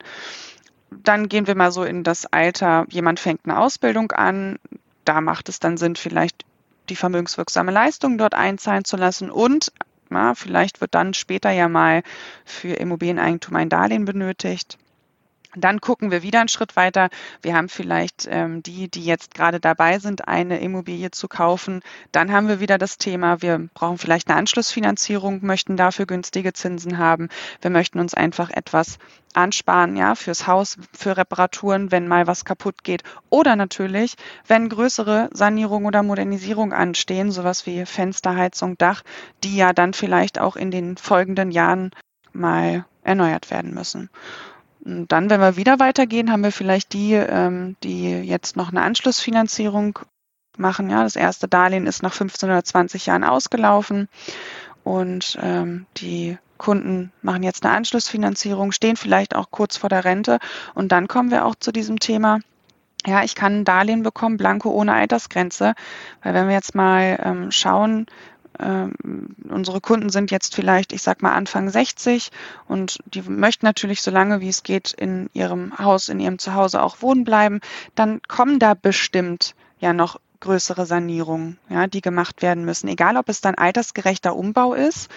Dann 0.91 1.29
gehen 1.29 1.47
wir 1.47 1.55
mal 1.55 1.73
so 1.73 1.85
in 1.85 2.05
das 2.05 2.27
Alter, 2.27 2.87
jemand 2.91 3.21
fängt 3.21 3.41
eine 3.45 3.59
Ausbildung 3.59 4.13
an, 4.13 4.59
da 5.05 5.21
macht 5.21 5.49
es 5.49 5.61
dann 5.61 5.77
Sinn, 5.77 5.97
vielleicht 5.97 6.45
die 6.89 6.97
vermögenswirksame 6.97 7.73
Leistung 7.73 8.19
dort 8.19 8.35
einzahlen 8.35 8.85
zu 8.85 8.97
lassen 8.97 9.31
und 9.31 9.73
ja, 10.11 10.35
vielleicht 10.35 10.81
wird 10.81 10.95
dann 10.95 11.15
später 11.15 11.51
ja 11.51 11.69
mal 11.69 12.03
für 12.45 12.75
Immobilieneigentum 12.75 13.57
ein 13.57 13.69
Darlehen 13.69 14.05
benötigt. 14.05 14.79
Dann 15.57 15.81
gucken 15.81 16.11
wir 16.11 16.23
wieder 16.23 16.41
einen 16.41 16.49
Schritt 16.49 16.77
weiter. 16.77 17.09
Wir 17.43 17.55
haben 17.55 17.69
vielleicht 17.69 18.29
ähm, 18.31 18.63
die, 18.63 18.91
die 18.91 19.05
jetzt 19.05 19.35
gerade 19.35 19.59
dabei 19.59 19.99
sind, 19.99 20.29
eine 20.29 20.61
Immobilie 20.61 21.11
zu 21.11 21.29
kaufen. 21.29 21.81
Dann 22.13 22.31
haben 22.31 22.49
wir 22.49 22.61
wieder 22.61 22.79
das 22.79 22.99
Thema, 22.99 23.41
wir 23.43 23.69
brauchen 23.75 23.99
vielleicht 23.99 24.29
eine 24.29 24.39
Anschlussfinanzierung, 24.39 25.41
möchten 25.45 25.77
dafür 25.77 26.07
günstige 26.07 26.53
Zinsen 26.53 26.99
haben. 26.99 27.29
Wir 27.63 27.71
möchten 27.71 27.99
uns 27.99 28.13
einfach 28.15 28.51
etwas 28.51 28.99
ansparen, 29.33 29.97
ja, 29.97 30.15
fürs 30.15 30.47
Haus, 30.47 30.77
für 30.93 31.17
Reparaturen, 31.17 31.91
wenn 31.91 32.09
mal 32.09 32.27
was 32.27 32.45
kaputt 32.45 32.85
geht. 32.85 33.03
Oder 33.31 33.57
natürlich, 33.57 34.17
wenn 34.47 34.69
größere 34.69 35.31
Sanierung 35.33 35.85
oder 35.85 36.03
Modernisierung 36.03 36.73
anstehen, 36.73 37.31
sowas 37.31 37.67
wie 37.67 37.87
Fensterheizung, 37.87 38.79
Dach, 38.79 39.03
die 39.45 39.57
ja 39.57 39.73
dann 39.73 39.93
vielleicht 39.93 40.39
auch 40.39 40.57
in 40.57 40.71
den 40.71 40.97
folgenden 40.97 41.51
Jahren 41.51 41.91
mal 42.33 42.85
erneuert 43.03 43.51
werden 43.51 43.73
müssen. 43.73 44.11
Und 44.87 45.11
dann, 45.11 45.29
wenn 45.31 45.41
wir 45.41 45.57
wieder 45.57 45.81
weitergehen, 45.81 46.31
haben 46.31 46.45
wir 46.45 46.53
vielleicht 46.53 46.93
die, 46.93 47.15
ähm, 47.15 47.77
die 47.83 48.11
jetzt 48.11 48.57
noch 48.57 48.71
eine 48.71 48.83
Anschlussfinanzierung 48.83 49.99
machen. 50.57 50.91
Ja, 50.91 51.03
das 51.03 51.17
erste 51.17 51.49
Darlehen 51.49 51.89
ist 51.89 52.05
nach 52.05 52.13
15 52.13 52.49
oder 52.49 52.63
20 52.63 53.07
Jahren 53.07 53.25
ausgelaufen 53.25 54.09
und 54.85 55.37
ähm, 55.43 55.87
die 55.97 56.39
Kunden 56.57 57.13
machen 57.21 57.43
jetzt 57.43 57.67
eine 57.67 57.75
Anschlussfinanzierung, 57.75 58.71
stehen 58.73 58.97
vielleicht 58.97 59.35
auch 59.35 59.51
kurz 59.51 59.77
vor 59.77 59.91
der 59.91 60.05
Rente 60.05 60.39
und 60.75 60.93
dann 60.93 61.09
kommen 61.09 61.33
wir 61.33 61.45
auch 61.45 61.57
zu 61.57 61.73
diesem 61.73 61.99
Thema. 61.99 62.39
Ja, 63.05 63.23
ich 63.23 63.35
kann 63.35 63.61
ein 63.61 63.65
Darlehen 63.65 64.03
bekommen, 64.03 64.37
blanko 64.37 64.71
ohne 64.71 64.95
Altersgrenze, 64.95 65.75
weil 66.23 66.35
wenn 66.35 66.49
wir 66.49 66.55
jetzt 66.55 66.75
mal 66.75 67.19
ähm, 67.23 67.51
schauen, 67.51 68.07
ähm, 68.61 69.35
unsere 69.49 69.81
Kunden 69.81 70.11
sind 70.11 70.31
jetzt 70.31 70.55
vielleicht, 70.55 70.93
ich 70.93 71.03
sag 71.03 71.23
mal, 71.23 71.33
Anfang 71.33 71.69
60 71.69 72.31
und 72.69 72.99
die 73.07 73.23
möchten 73.23 73.67
natürlich 73.67 74.03
so 74.03 74.11
lange 74.11 74.41
wie 74.41 74.49
es 74.49 74.63
geht 74.63 74.93
in 74.93 75.31
ihrem 75.33 75.79
Haus, 75.79 76.09
in 76.09 76.21
ihrem 76.21 76.39
Zuhause 76.39 76.83
auch 76.83 77.03
wohnen 77.03 77.25
bleiben, 77.25 77.61
dann 77.95 78.21
kommen 78.29 78.59
da 78.59 78.75
bestimmt 78.75 79.55
ja 79.79 79.93
noch 79.93 80.21
größere 80.41 80.87
Sanierungen, 80.87 81.59
ja, 81.69 81.87
die 81.87 82.01
gemacht 82.01 82.43
werden 82.43 82.65
müssen. 82.65 82.89
Egal, 82.89 83.17
ob 83.17 83.29
es 83.29 83.41
dann 83.41 83.55
altersgerechter 83.55 84.37
Umbau 84.37 84.75
ist 84.75 85.09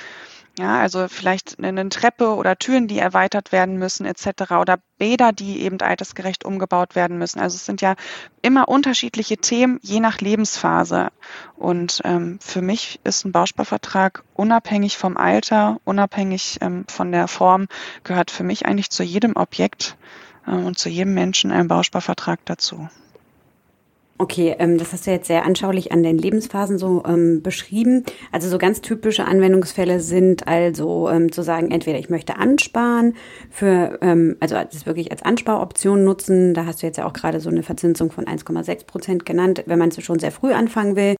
ja, 0.59 0.77
also 0.77 1.07
vielleicht 1.07 1.57
eine 1.63 1.87
Treppe 1.87 2.35
oder 2.35 2.57
Türen, 2.57 2.89
die 2.89 2.99
erweitert 2.99 3.53
werden 3.53 3.77
müssen, 3.77 4.05
etc. 4.05 4.51
Oder 4.59 4.79
Bäder, 4.97 5.31
die 5.31 5.61
eben 5.61 5.79
altersgerecht 5.79 6.43
umgebaut 6.43 6.95
werden 6.95 7.17
müssen. 7.17 7.39
Also 7.39 7.55
es 7.55 7.65
sind 7.65 7.79
ja 7.79 7.95
immer 8.41 8.67
unterschiedliche 8.67 9.37
Themen, 9.37 9.79
je 9.81 10.01
nach 10.01 10.19
Lebensphase. 10.19 11.11
Und 11.55 12.01
ähm, 12.03 12.39
für 12.41 12.61
mich 12.61 12.99
ist 13.05 13.23
ein 13.23 13.31
Bausparvertrag 13.31 14.25
unabhängig 14.33 14.97
vom 14.97 15.15
Alter, 15.15 15.79
unabhängig 15.85 16.57
ähm, 16.59 16.83
von 16.89 17.13
der 17.13 17.29
Form, 17.29 17.67
gehört 18.03 18.29
für 18.29 18.43
mich 18.43 18.65
eigentlich 18.65 18.89
zu 18.89 19.03
jedem 19.03 19.37
Objekt 19.37 19.95
äh, 20.45 20.51
und 20.51 20.77
zu 20.77 20.89
jedem 20.89 21.13
Menschen 21.13 21.53
ein 21.53 21.69
Bausparvertrag 21.69 22.41
dazu. 22.43 22.89
Okay, 24.21 24.53
ähm, 24.59 24.77
das 24.77 24.91
hast 24.91 25.07
du 25.07 25.11
jetzt 25.11 25.27
sehr 25.27 25.45
anschaulich 25.45 25.93
an 25.93 26.03
den 26.03 26.17
Lebensphasen 26.17 26.77
so 26.77 27.03
ähm, 27.07 27.41
beschrieben. 27.41 28.03
Also 28.33 28.49
so 28.49 28.57
ganz 28.57 28.81
typische 28.81 29.23
Anwendungsfälle 29.23 30.01
sind 30.01 30.45
also 30.45 31.07
ähm, 31.07 31.31
zu 31.31 31.41
sagen, 31.41 31.71
entweder 31.71 31.99
ich 31.99 32.09
möchte 32.09 32.35
ansparen 32.35 33.15
für, 33.49 33.97
ähm, 34.01 34.35
also 34.41 34.55
das 34.55 34.85
wirklich 34.85 35.13
als 35.13 35.23
Ansparoption 35.23 36.03
nutzen. 36.03 36.53
Da 36.53 36.65
hast 36.65 36.81
du 36.81 36.87
jetzt 36.87 36.97
ja 36.97 37.05
auch 37.05 37.13
gerade 37.13 37.39
so 37.39 37.49
eine 37.49 37.63
Verzinsung 37.63 38.11
von 38.11 38.25
1,6 38.25 38.85
Prozent 38.85 39.25
genannt. 39.25 39.63
Wenn 39.67 39.79
man 39.79 39.87
es 39.87 40.03
schon 40.03 40.19
sehr 40.19 40.33
früh 40.33 40.51
anfangen 40.51 40.97
will, 40.97 41.15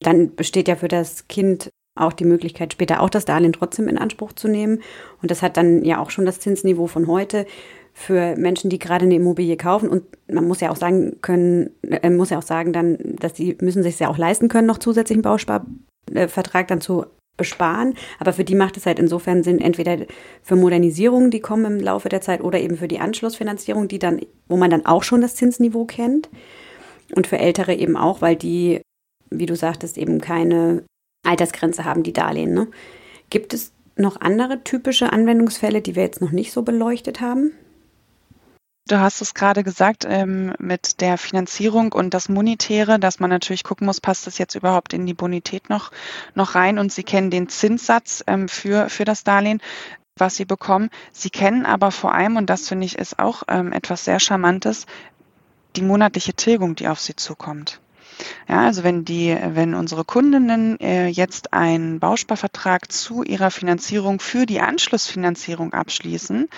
dann 0.00 0.34
besteht 0.34 0.68
ja 0.68 0.76
für 0.76 0.88
das 0.88 1.26
Kind 1.26 1.70
auch 1.94 2.12
die 2.12 2.26
Möglichkeit, 2.26 2.74
später 2.74 3.00
auch 3.00 3.10
das 3.10 3.24
Darlehen 3.24 3.54
trotzdem 3.54 3.88
in 3.88 3.96
Anspruch 3.96 4.34
zu 4.34 4.46
nehmen. 4.46 4.82
Und 5.22 5.30
das 5.30 5.40
hat 5.40 5.56
dann 5.56 5.86
ja 5.86 5.98
auch 5.98 6.10
schon 6.10 6.26
das 6.26 6.38
Zinsniveau 6.38 6.86
von 6.86 7.06
heute 7.06 7.46
für 7.92 8.36
Menschen, 8.36 8.70
die 8.70 8.78
gerade 8.78 9.04
eine 9.04 9.16
Immobilie 9.16 9.56
kaufen. 9.56 9.88
Und 9.88 10.04
man 10.30 10.46
muss 10.46 10.60
ja 10.60 10.70
auch 10.70 10.76
sagen 10.76 11.20
können, 11.22 11.70
äh, 11.82 12.10
muss 12.10 12.30
ja 12.30 12.38
auch 12.38 12.42
sagen 12.42 12.72
dann, 12.72 12.98
dass 13.18 13.32
die 13.32 13.56
müssen 13.60 13.82
sich 13.82 13.98
ja 13.98 14.08
auch 14.08 14.18
leisten 14.18 14.48
können, 14.48 14.66
noch 14.66 14.78
zusätzlichen 14.78 15.22
Bausparvertrag 15.22 16.68
dann 16.68 16.80
zu 16.80 17.06
besparen. 17.36 17.94
Aber 18.18 18.32
für 18.32 18.44
die 18.44 18.54
macht 18.54 18.76
es 18.76 18.86
halt 18.86 18.98
insofern 18.98 19.42
Sinn, 19.42 19.60
entweder 19.60 19.98
für 20.42 20.56
Modernisierungen, 20.56 21.30
die 21.30 21.40
kommen 21.40 21.64
im 21.64 21.80
Laufe 21.80 22.08
der 22.08 22.20
Zeit, 22.20 22.42
oder 22.42 22.60
eben 22.60 22.76
für 22.76 22.88
die 22.88 23.00
Anschlussfinanzierung, 23.00 23.88
die 23.88 23.98
dann, 23.98 24.20
wo 24.48 24.56
man 24.56 24.70
dann 24.70 24.86
auch 24.86 25.02
schon 25.02 25.20
das 25.20 25.36
Zinsniveau 25.36 25.84
kennt. 25.84 26.28
Und 27.14 27.26
für 27.26 27.38
Ältere 27.38 27.74
eben 27.74 27.96
auch, 27.96 28.20
weil 28.20 28.36
die, 28.36 28.82
wie 29.30 29.46
du 29.46 29.56
sagtest, 29.56 29.98
eben 29.98 30.20
keine 30.20 30.84
Altersgrenze 31.26 31.84
haben, 31.84 32.02
die 32.02 32.12
Darlehen. 32.12 32.54
Ne? 32.54 32.68
Gibt 33.30 33.52
es 33.52 33.72
noch 33.96 34.20
andere 34.20 34.62
typische 34.62 35.12
Anwendungsfälle, 35.12 35.80
die 35.80 35.96
wir 35.96 36.02
jetzt 36.02 36.20
noch 36.20 36.30
nicht 36.30 36.52
so 36.52 36.62
beleuchtet 36.62 37.20
haben? 37.20 37.52
Du 38.90 38.98
hast 38.98 39.20
es 39.20 39.34
gerade 39.34 39.62
gesagt 39.62 40.04
ähm, 40.08 40.52
mit 40.58 41.00
der 41.00 41.16
Finanzierung 41.16 41.92
und 41.92 42.12
das 42.12 42.28
Monetäre, 42.28 42.98
dass 42.98 43.20
man 43.20 43.30
natürlich 43.30 43.62
gucken 43.62 43.86
muss, 43.86 44.00
passt 44.00 44.26
das 44.26 44.36
jetzt 44.38 44.56
überhaupt 44.56 44.92
in 44.92 45.06
die 45.06 45.14
Bonität 45.14 45.70
noch, 45.70 45.92
noch 46.34 46.56
rein 46.56 46.76
und 46.76 46.90
Sie 46.90 47.04
kennen 47.04 47.30
den 47.30 47.48
Zinssatz 47.48 48.24
ähm, 48.26 48.48
für, 48.48 48.88
für 48.88 49.04
das 49.04 49.22
Darlehen 49.22 49.62
was 50.16 50.36
sie 50.36 50.44
bekommen. 50.44 50.90
Sie 51.12 51.30
kennen 51.30 51.64
aber 51.64 51.92
vor 51.92 52.12
allem, 52.12 52.36
und 52.36 52.50
das 52.50 52.68
finde 52.68 52.84
ich 52.84 52.98
ist 52.98 53.18
auch 53.18 53.44
ähm, 53.48 53.72
etwas 53.72 54.04
sehr 54.04 54.20
Charmantes, 54.20 54.84
die 55.76 55.82
monatliche 55.82 56.34
Tilgung, 56.34 56.74
die 56.74 56.88
auf 56.88 57.00
sie 57.00 57.16
zukommt. 57.16 57.80
Ja, 58.46 58.66
also 58.66 58.84
wenn 58.84 59.06
die, 59.06 59.34
wenn 59.54 59.72
unsere 59.72 60.04
Kundinnen 60.04 60.78
äh, 60.80 61.06
jetzt 61.06 61.54
einen 61.54 62.00
Bausparvertrag 62.00 62.92
zu 62.92 63.22
ihrer 63.22 63.50
Finanzierung 63.50 64.20
für 64.20 64.44
die 64.44 64.60
Anschlussfinanzierung 64.60 65.72
abschließen, 65.72 66.48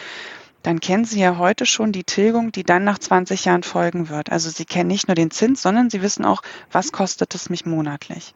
dann 0.63 0.81
kennen 0.81 1.05
Sie 1.05 1.21
ja 1.21 1.39
heute 1.39 1.67
schon 1.67 1.93
die 1.93 2.05
Tilgung, 2.05 2.53
die 2.53 2.65
dann 2.65 2.85
nach 2.85 2.99
20 2.99 3.45
Jahren 3.45 3.63
folgen 3.63 4.09
wird. 4.09 4.31
Also 4.31 4.51
Sie 4.51 4.65
kennen 4.65 4.89
nicht 4.89 5.09
nur 5.09 5.15
den 5.15 5.31
Zins, 5.31 5.63
sondern 5.63 5.91
Sie 5.91 6.03
wissen 6.03 6.25
auch, 6.25 6.43
was 6.71 6.93
kostet 6.93 7.35
es 7.35 7.51
mich 7.51 7.67
monatlich. 7.67 8.35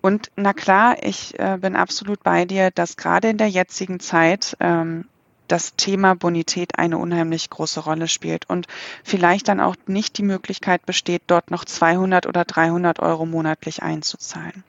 Und 0.00 0.30
na 0.36 0.52
klar, 0.52 0.96
ich 1.02 1.38
äh, 1.38 1.58
bin 1.60 1.76
absolut 1.76 2.22
bei 2.22 2.44
dir, 2.44 2.70
dass 2.70 2.96
gerade 2.96 3.28
in 3.28 3.38
der 3.38 3.48
jetzigen 3.48 4.00
Zeit 4.00 4.56
ähm, 4.60 5.04
das 5.48 5.74
Thema 5.76 6.14
Bonität 6.14 6.78
eine 6.78 6.98
unheimlich 6.98 7.50
große 7.50 7.80
Rolle 7.80 8.06
spielt 8.06 8.48
und 8.48 8.66
vielleicht 9.02 9.48
dann 9.48 9.60
auch 9.60 9.76
nicht 9.86 10.18
die 10.18 10.22
Möglichkeit 10.22 10.84
besteht, 10.86 11.22
dort 11.26 11.50
noch 11.50 11.64
200 11.64 12.26
oder 12.26 12.44
300 12.44 13.00
Euro 13.00 13.26
monatlich 13.26 13.82
einzuzahlen. 13.82 14.62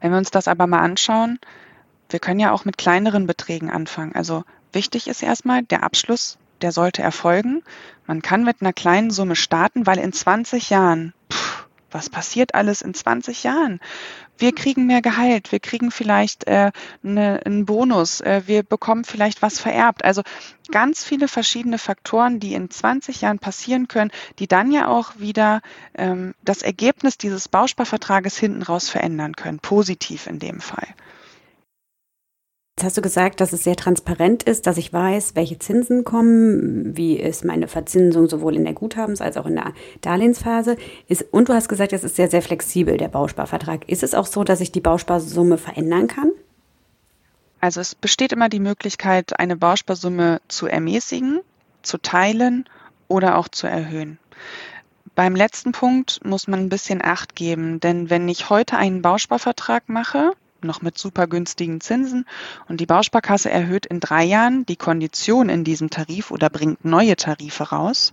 Wenn 0.00 0.10
wir 0.10 0.18
uns 0.18 0.30
das 0.30 0.48
aber 0.48 0.66
mal 0.66 0.80
anschauen, 0.80 1.38
wir 2.12 2.20
können 2.20 2.40
ja 2.40 2.52
auch 2.52 2.64
mit 2.64 2.78
kleineren 2.78 3.26
Beträgen 3.26 3.70
anfangen. 3.70 4.14
Also 4.14 4.44
Wichtig 4.72 5.08
ist 5.08 5.22
erstmal, 5.22 5.62
der 5.62 5.82
Abschluss, 5.82 6.38
der 6.62 6.72
sollte 6.72 7.02
erfolgen. 7.02 7.62
Man 8.06 8.22
kann 8.22 8.44
mit 8.44 8.60
einer 8.60 8.72
kleinen 8.72 9.10
Summe 9.10 9.36
starten, 9.36 9.86
weil 9.86 9.98
in 9.98 10.12
20 10.12 10.70
Jahren, 10.70 11.12
pff, 11.32 11.66
was 11.90 12.08
passiert 12.08 12.54
alles 12.54 12.82
in 12.82 12.94
20 12.94 13.42
Jahren? 13.42 13.80
Wir 14.38 14.54
kriegen 14.54 14.86
mehr 14.86 15.02
Gehalt, 15.02 15.50
wir 15.50 15.58
kriegen 15.58 15.90
vielleicht 15.90 16.46
äh, 16.46 16.70
ne, 17.02 17.40
einen 17.44 17.66
Bonus, 17.66 18.20
äh, 18.20 18.42
wir 18.46 18.62
bekommen 18.62 19.04
vielleicht 19.04 19.42
was 19.42 19.58
vererbt. 19.58 20.04
Also 20.04 20.22
ganz 20.70 21.04
viele 21.04 21.26
verschiedene 21.26 21.78
Faktoren, 21.78 22.38
die 22.38 22.54
in 22.54 22.70
20 22.70 23.22
Jahren 23.22 23.40
passieren 23.40 23.88
können, 23.88 24.12
die 24.38 24.46
dann 24.46 24.70
ja 24.70 24.86
auch 24.86 25.18
wieder 25.18 25.62
ähm, 25.94 26.34
das 26.42 26.62
Ergebnis 26.62 27.18
dieses 27.18 27.48
Bausparvertrages 27.48 28.38
hinten 28.38 28.62
raus 28.62 28.88
verändern 28.88 29.34
können, 29.34 29.58
positiv 29.58 30.26
in 30.26 30.38
dem 30.38 30.60
Fall. 30.60 30.86
Jetzt 32.80 32.86
hast 32.86 32.96
du 32.96 33.02
gesagt, 33.02 33.42
dass 33.42 33.52
es 33.52 33.62
sehr 33.62 33.76
transparent 33.76 34.42
ist, 34.44 34.66
dass 34.66 34.78
ich 34.78 34.90
weiß, 34.90 35.32
welche 35.34 35.58
Zinsen 35.58 36.02
kommen, 36.02 36.96
wie 36.96 37.16
ist 37.16 37.44
meine 37.44 37.68
Verzinsung 37.68 38.26
sowohl 38.26 38.56
in 38.56 38.64
der 38.64 38.72
Guthabens- 38.72 39.20
als 39.20 39.36
auch 39.36 39.44
in 39.44 39.56
der 39.56 39.74
Darlehensphase. 40.00 40.78
Ist, 41.06 41.26
und 41.30 41.50
du 41.50 41.52
hast 41.52 41.68
gesagt, 41.68 41.92
es 41.92 42.04
ist 42.04 42.16
sehr, 42.16 42.30
sehr 42.30 42.40
flexibel, 42.40 42.96
der 42.96 43.08
Bausparvertrag. 43.08 43.86
Ist 43.86 44.02
es 44.02 44.14
auch 44.14 44.24
so, 44.24 44.44
dass 44.44 44.62
ich 44.62 44.72
die 44.72 44.80
Bausparsumme 44.80 45.58
verändern 45.58 46.06
kann? 46.06 46.30
Also 47.60 47.82
es 47.82 47.94
besteht 47.94 48.32
immer 48.32 48.48
die 48.48 48.60
Möglichkeit, 48.60 49.38
eine 49.38 49.58
Bausparsumme 49.58 50.40
zu 50.48 50.66
ermäßigen, 50.66 51.40
zu 51.82 51.98
teilen 51.98 52.64
oder 53.08 53.36
auch 53.36 53.48
zu 53.48 53.66
erhöhen. 53.66 54.18
Beim 55.14 55.36
letzten 55.36 55.72
Punkt 55.72 56.24
muss 56.24 56.48
man 56.48 56.60
ein 56.60 56.70
bisschen 56.70 57.04
Acht 57.04 57.36
geben, 57.36 57.78
denn 57.78 58.08
wenn 58.08 58.26
ich 58.26 58.48
heute 58.48 58.78
einen 58.78 59.02
Bausparvertrag 59.02 59.90
mache, 59.90 60.32
noch 60.64 60.82
mit 60.82 60.98
super 60.98 61.26
günstigen 61.26 61.80
Zinsen 61.80 62.26
und 62.68 62.80
die 62.80 62.86
Bausparkasse 62.86 63.50
erhöht 63.50 63.86
in 63.86 64.00
drei 64.00 64.24
Jahren 64.24 64.66
die 64.66 64.76
Kondition 64.76 65.48
in 65.48 65.64
diesem 65.64 65.90
Tarif 65.90 66.30
oder 66.30 66.50
bringt 66.50 66.84
neue 66.84 67.16
Tarife 67.16 67.64
raus, 67.64 68.12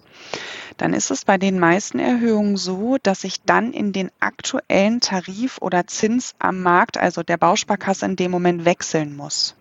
dann 0.78 0.94
ist 0.94 1.12
es 1.12 1.26
bei 1.26 1.38
den 1.38 1.60
meisten 1.60 2.00
Erhöhungen 2.00 2.58
so, 2.58 2.98
dass 3.02 3.24
ich 3.24 3.42
dann 3.42 3.74
in 3.74 3.94
den 3.94 4.12
aktuellen 4.20 5.02
Tarif 5.02 5.58
oder 5.62 5.88
Zins 5.88 6.36
am 6.40 6.62
Markt, 6.62 6.98
also 6.98 7.24
der 7.24 7.38
Bausparkasse 7.38 8.06
in 8.06 8.16
dem 8.16 8.32
Moment 8.32 8.66
wechseln 8.66 9.16
muss. 9.16 9.56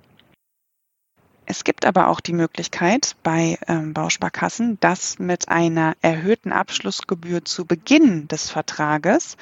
Es 1.49 1.63
gibt 1.63 1.87
aber 1.87 2.09
auch 2.09 2.21
die 2.21 2.33
Möglichkeit 2.33 3.15
bei 3.23 3.57
ähm, 3.69 3.95
Bausparkassen, 3.95 4.79
dass 4.81 5.21
mit 5.21 5.49
einer 5.49 5.95
erhöhten 6.03 6.53
Abschlussgebühr 6.53 7.45
zu 7.45 7.65
Beginn 7.65 8.27
des 8.27 8.51
Vertrages 8.51 9.37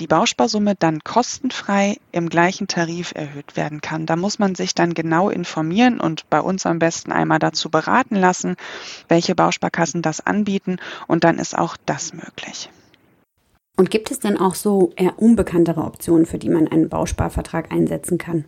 die 0.00 0.06
Bausparsumme 0.06 0.74
dann 0.74 1.04
kostenfrei 1.04 1.98
im 2.10 2.30
gleichen 2.30 2.66
Tarif 2.66 3.12
erhöht 3.14 3.56
werden 3.56 3.80
kann. 3.80 4.06
Da 4.06 4.16
muss 4.16 4.38
man 4.38 4.54
sich 4.54 4.74
dann 4.74 4.94
genau 4.94 5.28
informieren 5.28 6.00
und 6.00 6.28
bei 6.30 6.40
uns 6.40 6.64
am 6.64 6.78
besten 6.78 7.12
einmal 7.12 7.38
dazu 7.38 7.70
beraten 7.70 8.16
lassen, 8.16 8.56
welche 9.08 9.34
Bausparkassen 9.34 10.00
das 10.00 10.24
anbieten 10.26 10.78
und 11.06 11.24
dann 11.24 11.38
ist 11.38 11.56
auch 11.56 11.76
das 11.84 12.14
möglich. 12.14 12.70
Und 13.76 13.90
gibt 13.90 14.10
es 14.10 14.18
denn 14.18 14.36
auch 14.36 14.54
so 14.54 14.92
eher 14.96 15.18
unbekanntere 15.18 15.82
Optionen, 15.82 16.26
für 16.26 16.38
die 16.38 16.50
man 16.50 16.66
einen 16.68 16.88
Bausparvertrag 16.88 17.70
einsetzen 17.70 18.18
kann? 18.18 18.46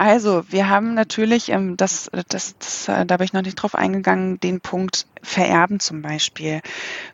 Also, 0.00 0.44
wir 0.48 0.70
haben 0.70 0.94
natürlich, 0.94 1.50
ähm, 1.50 1.76
das, 1.76 2.10
das, 2.28 2.56
das, 2.58 2.88
äh, 2.88 3.04
da 3.04 3.18
bin 3.18 3.26
ich 3.26 3.34
noch 3.34 3.42
nicht 3.42 3.56
drauf 3.56 3.74
eingegangen, 3.74 4.40
den 4.40 4.62
Punkt 4.62 5.06
Vererben 5.20 5.78
zum 5.78 6.00
Beispiel. 6.00 6.62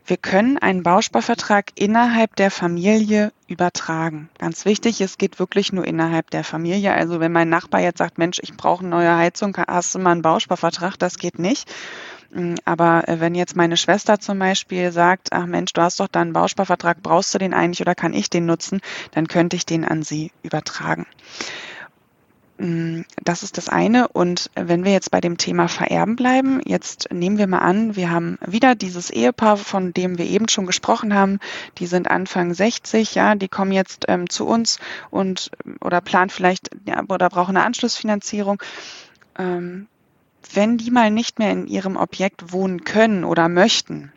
Wir 0.05 0.17
können 0.17 0.57
einen 0.57 0.85
Bausparvertrag 0.85 1.73
innerhalb 1.75 2.37
der 2.37 2.53
Familie 2.53 3.33
übertragen. 3.49 4.29
Ganz 4.39 4.67
wichtig, 4.67 5.01
es 5.01 5.19
geht 5.19 5.41
wirklich 5.41 5.73
nur 5.73 5.85
innerhalb 5.85 6.31
der 6.31 6.45
Familie. 6.45 6.93
Also 6.93 7.19
wenn 7.19 7.33
mein 7.33 7.49
Nachbar 7.49 7.81
jetzt 7.81 7.99
sagt, 7.99 8.19
Mensch, 8.19 8.39
ich 8.41 8.57
brauche 8.57 8.83
eine 8.83 8.91
neue 8.91 9.17
Heizung, 9.17 9.57
hast 9.67 9.93
du 9.97 9.99
mal 9.99 10.13
einen 10.13 10.23
Bausparvertrag? 10.23 10.97
Das 10.97 11.19
geht 11.19 11.41
nicht. 11.41 11.69
Mm, 12.31 12.55
aber 12.65 13.09
äh, 13.09 13.19
wenn 13.19 13.35
jetzt 13.35 13.57
meine 13.57 13.77
Schwester 13.77 14.21
zum 14.21 14.39
Beispiel 14.39 14.93
sagt, 14.93 15.33
ach 15.33 15.47
Mensch, 15.47 15.73
du 15.73 15.83
hast 15.83 15.99
doch 15.99 16.07
da 16.07 16.21
einen 16.21 16.33
Bausparvertrag, 16.33 17.03
brauchst 17.03 17.35
du 17.35 17.39
den 17.39 17.53
eigentlich 17.53 17.81
oder 17.81 17.97
kann 17.97 18.15
ich 18.15 18.31
den 18.31 18.47
nutzen, 18.47 18.81
dann 19.11 19.27
könnte 19.27 19.57
ich 19.57 19.67
den 19.67 19.85
an 19.85 20.05
sie 20.05 20.31
übertragen. 20.45 21.07
Mm, 22.59 23.03
das 23.23 23.43
ist 23.43 23.59
das 23.59 23.69
eine. 23.69 24.09
Und 24.09 24.51
wenn 24.55 24.85
wir 24.85 24.93
jetzt 24.93 25.11
bei 25.11 25.21
dem 25.21 25.37
Thema 25.37 25.69
Vererben 25.69 26.17
bleiben, 26.17 26.61
jetzt 26.65 27.13
nehmen 27.13 27.37
wir 27.37 27.47
mal 27.47 27.59
an, 27.59 27.97
wir 27.97 28.11
haben 28.11 28.39
wieder 28.47 28.75
dieses 28.75 29.11
Ehepaar, 29.11 29.59
von 29.59 29.93
dem 29.93 30.17
wir 30.17 30.25
eben 30.25 30.49
schon 30.49 30.67
gesprochen 30.67 31.15
haben. 31.15 31.39
Die 31.79 31.87
sind 31.87 32.11
Anfang 32.11 32.55
60, 32.55 33.15
ja, 33.15 33.35
die 33.35 33.49
kommen 33.49 33.73
jetzt 33.73 34.07
ähm, 34.09 34.31
zu 34.31 34.47
uns 34.47 34.79
und 35.11 35.51
oder 35.83 36.01
planen 36.01 36.31
vielleicht 36.31 36.71
ja, 36.87 37.03
oder 37.09 37.29
brauchen 37.29 37.57
eine 37.57 37.67
Anschlussfinanzierung. 37.67 38.63
Ähm, 39.39 39.87
wenn 40.55 40.79
die 40.79 40.91
mal 40.91 41.11
nicht 41.11 41.39
mehr 41.39 41.51
in 41.51 41.67
ihrem 41.67 41.97
Objekt 41.97 42.53
wohnen 42.53 42.85
können 42.85 43.25
oder 43.25 43.49
möchten, 43.49 44.13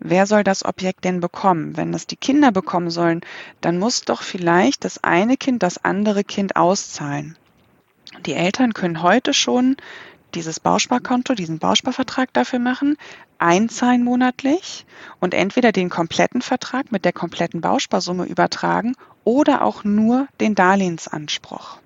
wer 0.00 0.26
soll 0.26 0.42
das 0.42 0.64
Objekt 0.64 1.04
denn 1.04 1.20
bekommen? 1.20 1.76
Wenn 1.76 1.92
das 1.92 2.06
die 2.08 2.16
Kinder 2.16 2.50
bekommen 2.50 2.90
sollen, 2.90 3.20
dann 3.60 3.78
muss 3.78 4.00
doch 4.00 4.22
vielleicht 4.22 4.84
das 4.84 5.04
eine 5.04 5.36
Kind 5.36 5.62
das 5.62 5.84
andere 5.84 6.24
Kind 6.24 6.56
auszahlen. 6.56 7.36
Die 8.20 8.34
Eltern 8.34 8.74
können 8.74 9.02
heute 9.02 9.34
schon 9.34 9.76
dieses 10.34 10.60
Bausparkonto, 10.60 11.34
diesen 11.34 11.58
Bausparvertrag 11.58 12.32
dafür 12.32 12.58
machen, 12.58 12.96
einzahlen 13.38 14.04
monatlich 14.04 14.86
und 15.20 15.34
entweder 15.34 15.72
den 15.72 15.90
kompletten 15.90 16.42
Vertrag 16.42 16.92
mit 16.92 17.04
der 17.04 17.12
kompletten 17.12 17.60
Bausparsumme 17.60 18.24
übertragen 18.24 18.94
oder 19.24 19.62
auch 19.62 19.84
nur 19.84 20.28
den 20.40 20.54
Darlehensanspruch. 20.54 21.78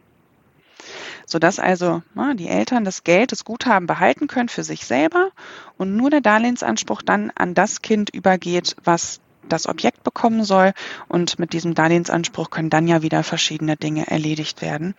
Sodass 1.26 1.59
also 1.59 2.02
na, 2.14 2.35
die 2.35 2.49
Eltern 2.49 2.85
das 2.85 3.02
Geld, 3.02 3.33
das 3.33 3.45
Guthaben 3.45 3.87
behalten 3.87 4.28
können 4.28 4.49
für 4.49 4.62
sich 4.62 4.87
selber 4.87 5.30
und 5.76 5.97
nur 5.97 6.11
der 6.11 6.21
Darlehensanspruch 6.21 7.02
dann 7.02 7.33
an 7.35 7.54
das 7.54 7.83
Kind 7.83 8.11
übergeht, 8.11 8.76
was 8.85 9.21
das 9.49 9.69
Objekt 9.69 10.05
bekommen 10.05 10.45
soll. 10.45 10.73
Und 11.09 11.38
mit 11.38 11.53
diesem 11.53 11.75
Darlehensanspruch 11.75 12.50
können 12.50 12.71
dann 12.71 12.88
ja 12.88 13.03
wieder 13.03 13.23
verschiedene 13.23 13.76
Dinge 13.76 14.07
erledigt 14.09 14.62
werden. 14.62 14.95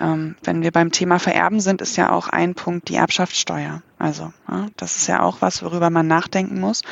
Ähm, 0.00 0.36
wenn 0.42 0.62
wir 0.62 0.72
beim 0.72 0.92
Thema 0.92 1.18
Vererben 1.18 1.60
sind, 1.60 1.80
ist 1.80 1.96
ja 1.96 2.10
auch 2.10 2.28
ein 2.28 2.54
Punkt 2.54 2.88
die 2.88 2.96
Erbschaftssteuer. 2.96 3.82
Also 3.98 4.32
ja, 4.48 4.66
das 4.76 4.96
ist 4.96 5.06
ja 5.06 5.22
auch 5.22 5.38
was, 5.40 5.62
worüber 5.62 5.90
man 5.90 6.06
nachdenken 6.06 6.60
muss. 6.60 6.82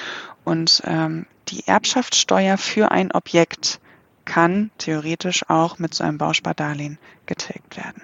Und 0.45 0.83
ähm, 0.87 1.27
die 1.49 1.67
Erbschaftssteuer 1.67 2.57
für 2.59 2.91
ein 2.91 3.13
Objekt 3.13 3.81
kann 4.25 4.71
theoretisch 4.79 5.49
auch 5.49 5.79
mit 5.79 5.95
so 5.95 6.05
einem 6.05 6.19
Bauspardarlehen 6.19 6.99
getilgt 7.27 7.77
werden. 7.77 8.03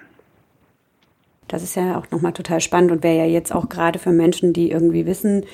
Das 1.49 1.63
ist 1.63 1.77
ja 1.77 1.97
auch 1.97 2.11
nochmal 2.11 2.33
total 2.33 2.61
spannend 2.61 2.91
und 2.91 3.05
wäre 3.05 3.19
ja 3.19 3.27
jetzt 3.27 3.55
auch 3.55 3.69
gerade 3.69 3.99
für 3.99 4.11
Menschen, 4.11 4.53
die 4.53 4.71
irgendwie 4.71 5.07
wissen, 5.07 5.45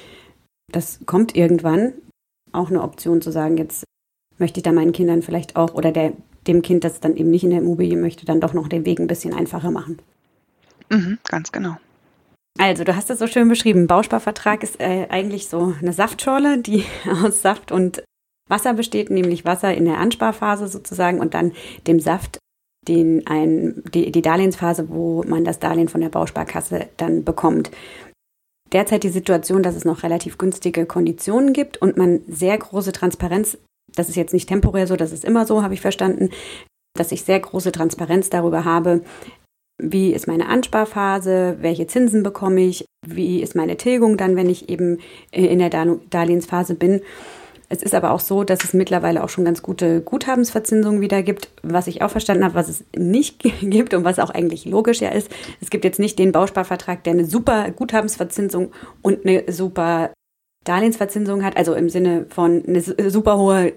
das 0.68 1.00
kommt 1.04 1.36
irgendwann, 1.36 1.92
auch 2.52 2.70
eine 2.70 2.82
Option 2.82 3.20
zu 3.20 3.30
sagen, 3.30 3.56
jetzt 3.56 3.84
möchte 4.38 4.60
ich 4.60 4.64
da 4.64 4.72
meinen 4.72 4.92
Kindern 4.92 5.22
vielleicht 5.22 5.56
auch 5.56 5.74
oder 5.74 5.92
der, 5.92 6.12
dem 6.46 6.62
Kind, 6.62 6.84
das 6.84 7.00
dann 7.00 7.16
eben 7.16 7.30
nicht 7.30 7.44
in 7.44 7.50
der 7.50 7.60
Immobilie 7.60 7.96
möchte, 7.96 8.26
dann 8.26 8.40
doch 8.40 8.52
noch 8.52 8.68
den 8.68 8.84
Weg 8.84 9.00
ein 9.00 9.06
bisschen 9.06 9.34
einfacher 9.34 9.70
machen. 9.70 9.98
Mhm, 10.90 11.18
ganz 11.28 11.52
genau. 11.52 11.76
Also, 12.58 12.84
du 12.84 12.94
hast 12.94 13.08
es 13.08 13.18
so 13.18 13.26
schön 13.26 13.48
beschrieben. 13.48 13.86
Bausparvertrag 13.86 14.62
ist 14.62 14.78
äh, 14.78 15.06
eigentlich 15.08 15.48
so 15.48 15.74
eine 15.80 15.92
Saftschorle, 15.92 16.58
die 16.58 16.84
aus 17.24 17.40
Saft 17.40 17.72
und 17.72 18.02
Wasser 18.48 18.74
besteht, 18.74 19.10
nämlich 19.10 19.44
Wasser 19.44 19.72
in 19.74 19.86
der 19.86 19.98
Ansparphase 19.98 20.68
sozusagen 20.68 21.20
und 21.20 21.34
dann 21.34 21.52
dem 21.86 22.00
Saft, 22.00 22.38
den 22.86 23.26
ein, 23.26 23.82
die, 23.94 24.10
die 24.10 24.22
Darlehensphase, 24.22 24.88
wo 24.90 25.22
man 25.22 25.44
das 25.44 25.60
Darlehen 25.60 25.88
von 25.88 26.00
der 26.00 26.08
Bausparkasse 26.08 26.88
dann 26.96 27.24
bekommt 27.24 27.70
derzeit 28.72 29.02
die 29.02 29.08
Situation, 29.08 29.62
dass 29.62 29.76
es 29.76 29.84
noch 29.84 30.02
relativ 30.02 30.38
günstige 30.38 30.86
Konditionen 30.86 31.52
gibt 31.52 31.76
und 31.76 31.96
man 31.96 32.20
sehr 32.28 32.56
große 32.56 32.92
Transparenz, 32.92 33.58
das 33.94 34.08
ist 34.08 34.16
jetzt 34.16 34.32
nicht 34.32 34.48
temporär 34.48 34.86
so, 34.86 34.96
das 34.96 35.12
ist 35.12 35.24
immer 35.24 35.46
so, 35.46 35.62
habe 35.62 35.74
ich 35.74 35.80
verstanden, 35.80 36.30
dass 36.94 37.12
ich 37.12 37.24
sehr 37.24 37.40
große 37.40 37.72
Transparenz 37.72 38.30
darüber 38.30 38.64
habe, 38.64 39.02
wie 39.82 40.12
ist 40.12 40.26
meine 40.28 40.48
Ansparphase, 40.48 41.56
welche 41.60 41.86
Zinsen 41.86 42.22
bekomme 42.22 42.60
ich, 42.60 42.84
wie 43.06 43.42
ist 43.42 43.54
meine 43.54 43.76
Tilgung 43.76 44.16
dann, 44.16 44.36
wenn 44.36 44.48
ich 44.48 44.68
eben 44.68 44.98
in 45.30 45.58
der 45.58 45.70
Darlehensphase 46.10 46.74
bin. 46.74 47.00
Es 47.72 47.82
ist 47.82 47.94
aber 47.94 48.10
auch 48.10 48.20
so, 48.20 48.44
dass 48.44 48.64
es 48.64 48.74
mittlerweile 48.74 49.24
auch 49.24 49.30
schon 49.30 49.46
ganz 49.46 49.62
gute 49.62 50.02
Guthabensverzinsungen 50.02 51.00
wieder 51.00 51.22
gibt, 51.22 51.48
was 51.62 51.86
ich 51.86 52.02
auch 52.02 52.10
verstanden 52.10 52.44
habe, 52.44 52.54
was 52.54 52.68
es 52.68 52.84
nicht 52.94 53.42
gibt 53.62 53.94
und 53.94 54.04
was 54.04 54.18
auch 54.18 54.28
eigentlich 54.28 54.66
logisch 54.66 55.00
ja 55.00 55.08
ist. 55.08 55.30
Es 55.62 55.70
gibt 55.70 55.86
jetzt 55.86 55.98
nicht 55.98 56.18
den 56.18 56.32
Bausparvertrag, 56.32 57.02
der 57.02 57.14
eine 57.14 57.24
super 57.24 57.70
Guthabensverzinsung 57.70 58.72
und 59.00 59.24
eine 59.24 59.50
super 59.50 60.12
Darlehensverzinsung 60.64 61.42
hat, 61.42 61.56
also 61.56 61.72
im 61.72 61.88
Sinne 61.88 62.26
von 62.28 62.62
eine 62.66 62.82
super 62.82 63.38
hohe 63.38 63.72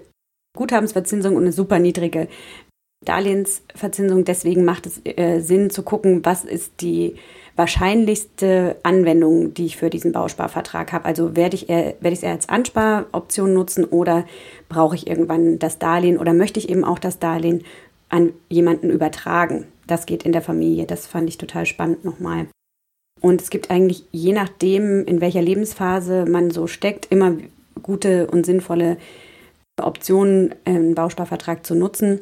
Guthabensverzinsung 0.54 1.34
und 1.34 1.44
eine 1.44 1.52
super 1.52 1.78
niedrige 1.78 2.28
Darlehensverzinsung. 3.04 4.24
Deswegen 4.24 4.64
macht 4.64 4.86
es 4.86 5.00
äh, 5.04 5.40
Sinn 5.40 5.70
zu 5.70 5.82
gucken, 5.82 6.24
was 6.24 6.44
ist 6.44 6.80
die 6.80 7.16
wahrscheinlichste 7.56 8.76
Anwendung, 8.82 9.54
die 9.54 9.66
ich 9.66 9.76
für 9.76 9.90
diesen 9.90 10.12
Bausparvertrag 10.12 10.92
habe. 10.92 11.06
Also 11.06 11.36
werde 11.36 11.56
ich, 11.56 11.68
werde 11.68 11.96
ich 12.02 12.18
es 12.18 12.22
eher 12.22 12.32
als 12.32 12.48
Ansparoption 12.48 13.54
nutzen 13.54 13.84
oder 13.84 14.26
brauche 14.68 14.94
ich 14.94 15.06
irgendwann 15.06 15.58
das 15.58 15.78
Darlehen 15.78 16.18
oder 16.18 16.34
möchte 16.34 16.60
ich 16.60 16.68
eben 16.68 16.84
auch 16.84 16.98
das 16.98 17.18
Darlehen 17.18 17.64
an 18.10 18.32
jemanden 18.50 18.90
übertragen? 18.90 19.66
Das 19.86 20.04
geht 20.04 20.24
in 20.24 20.32
der 20.32 20.42
Familie. 20.42 20.84
Das 20.84 21.06
fand 21.06 21.28
ich 21.30 21.38
total 21.38 21.64
spannend 21.64 22.04
nochmal. 22.04 22.46
Und 23.20 23.40
es 23.40 23.48
gibt 23.48 23.70
eigentlich, 23.70 24.04
je 24.12 24.32
nachdem, 24.32 25.04
in 25.06 25.22
welcher 25.22 25.40
Lebensphase 25.40 26.26
man 26.26 26.50
so 26.50 26.66
steckt, 26.66 27.06
immer 27.10 27.36
gute 27.82 28.26
und 28.26 28.44
sinnvolle 28.44 28.98
Optionen, 29.80 30.54
einen 30.64 30.94
Bausparvertrag 30.94 31.64
zu 31.64 31.74
nutzen. 31.74 32.20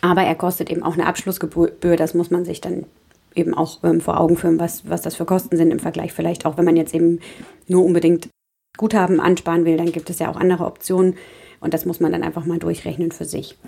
Aber 0.00 0.22
er 0.22 0.34
kostet 0.34 0.70
eben 0.70 0.82
auch 0.82 0.94
eine 0.94 1.06
Abschlussgebühr. 1.06 1.96
Das 1.96 2.14
muss 2.14 2.30
man 2.30 2.44
sich 2.44 2.60
dann 2.60 2.86
eben 3.34 3.54
auch 3.54 3.82
ähm, 3.84 4.00
vor 4.00 4.18
Augen 4.18 4.36
führen, 4.36 4.58
was, 4.58 4.88
was 4.88 5.02
das 5.02 5.14
für 5.14 5.24
Kosten 5.24 5.56
sind 5.56 5.70
im 5.70 5.78
Vergleich. 5.78 6.12
Vielleicht 6.12 6.46
auch, 6.46 6.56
wenn 6.56 6.64
man 6.64 6.76
jetzt 6.76 6.94
eben 6.94 7.20
nur 7.68 7.84
unbedingt 7.84 8.28
Guthaben 8.76 9.20
ansparen 9.20 9.64
will, 9.64 9.76
dann 9.76 9.92
gibt 9.92 10.10
es 10.10 10.18
ja 10.18 10.30
auch 10.30 10.36
andere 10.36 10.64
Optionen. 10.64 11.16
Und 11.60 11.74
das 11.74 11.84
muss 11.84 12.00
man 12.00 12.12
dann 12.12 12.22
einfach 12.22 12.46
mal 12.46 12.58
durchrechnen 12.58 13.12
für 13.12 13.26
sich. 13.26 13.58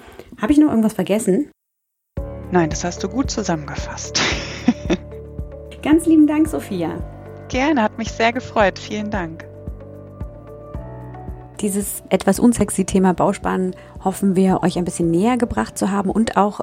Habe 0.41 0.53
ich 0.53 0.59
noch 0.59 0.71
irgendwas 0.71 0.95
vergessen? 0.95 1.51
Nein, 2.51 2.71
das 2.71 2.85
hast 2.85 3.03
du 3.03 3.09
gut 3.09 3.31
zusammengefasst. 3.31 4.21
Ganz 5.83 6.07
lieben 6.07 6.27
Dank, 6.27 6.49
Sophia. 6.49 7.03
Gerne, 7.49 7.83
hat 7.83 7.99
mich 7.99 8.11
sehr 8.11 8.33
gefreut. 8.33 8.79
Vielen 8.79 9.11
Dank. 9.11 9.52
Dieses 11.63 12.03
etwas 12.09 12.41
unsexy 12.41 12.85
Thema 12.85 13.15
Bausparen 13.15 13.75
hoffen 14.05 14.35
wir 14.35 14.63
euch 14.65 14.77
ein 14.79 14.85
bisschen 14.85 15.13
näher 15.13 15.37
gebracht 15.37 15.79
zu 15.79 15.93
haben 15.93 16.11
und 16.11 16.37
auch 16.37 16.61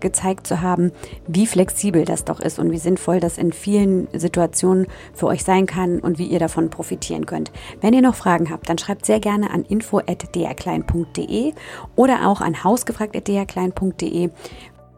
gezeigt 0.00 0.46
zu 0.46 0.60
haben, 0.60 0.90
wie 1.28 1.46
flexibel 1.46 2.04
das 2.04 2.24
doch 2.24 2.40
ist 2.40 2.58
und 2.58 2.72
wie 2.72 2.78
sinnvoll 2.78 3.20
das 3.20 3.38
in 3.38 3.52
vielen 3.52 4.08
Situationen 4.12 4.88
für 5.14 5.26
euch 5.26 5.44
sein 5.44 5.66
kann 5.66 6.00
und 6.00 6.18
wie 6.18 6.26
ihr 6.26 6.40
davon 6.40 6.68
profitieren 6.68 7.26
könnt. 7.26 7.52
Wenn 7.80 7.94
ihr 7.94 8.02
noch 8.02 8.16
Fragen 8.16 8.50
habt, 8.50 8.68
dann 8.68 8.78
schreibt 8.78 9.06
sehr 9.06 9.20
gerne 9.20 9.50
an 9.50 9.62
info@drklein.de 9.62 11.52
oder 11.94 12.26
auch 12.26 12.40
an 12.40 12.64
hausgefragt@drklein.de. 12.64 14.30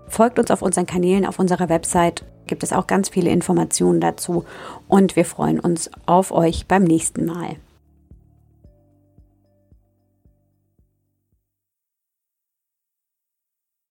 Folgt 0.08 0.38
uns 0.38 0.50
auf 0.50 0.62
unseren 0.62 0.86
Kanälen 0.86 1.26
auf 1.26 1.38
unserer 1.38 1.68
Website, 1.68 2.24
gibt 2.46 2.62
es 2.62 2.72
auch 2.72 2.86
ganz 2.86 3.10
viele 3.10 3.30
Informationen 3.30 4.00
dazu 4.00 4.44
und 4.88 5.14
wir 5.16 5.26
freuen 5.26 5.60
uns 5.60 5.90
auf 6.06 6.32
euch 6.32 6.66
beim 6.66 6.84
nächsten 6.84 7.26
Mal. 7.26 7.56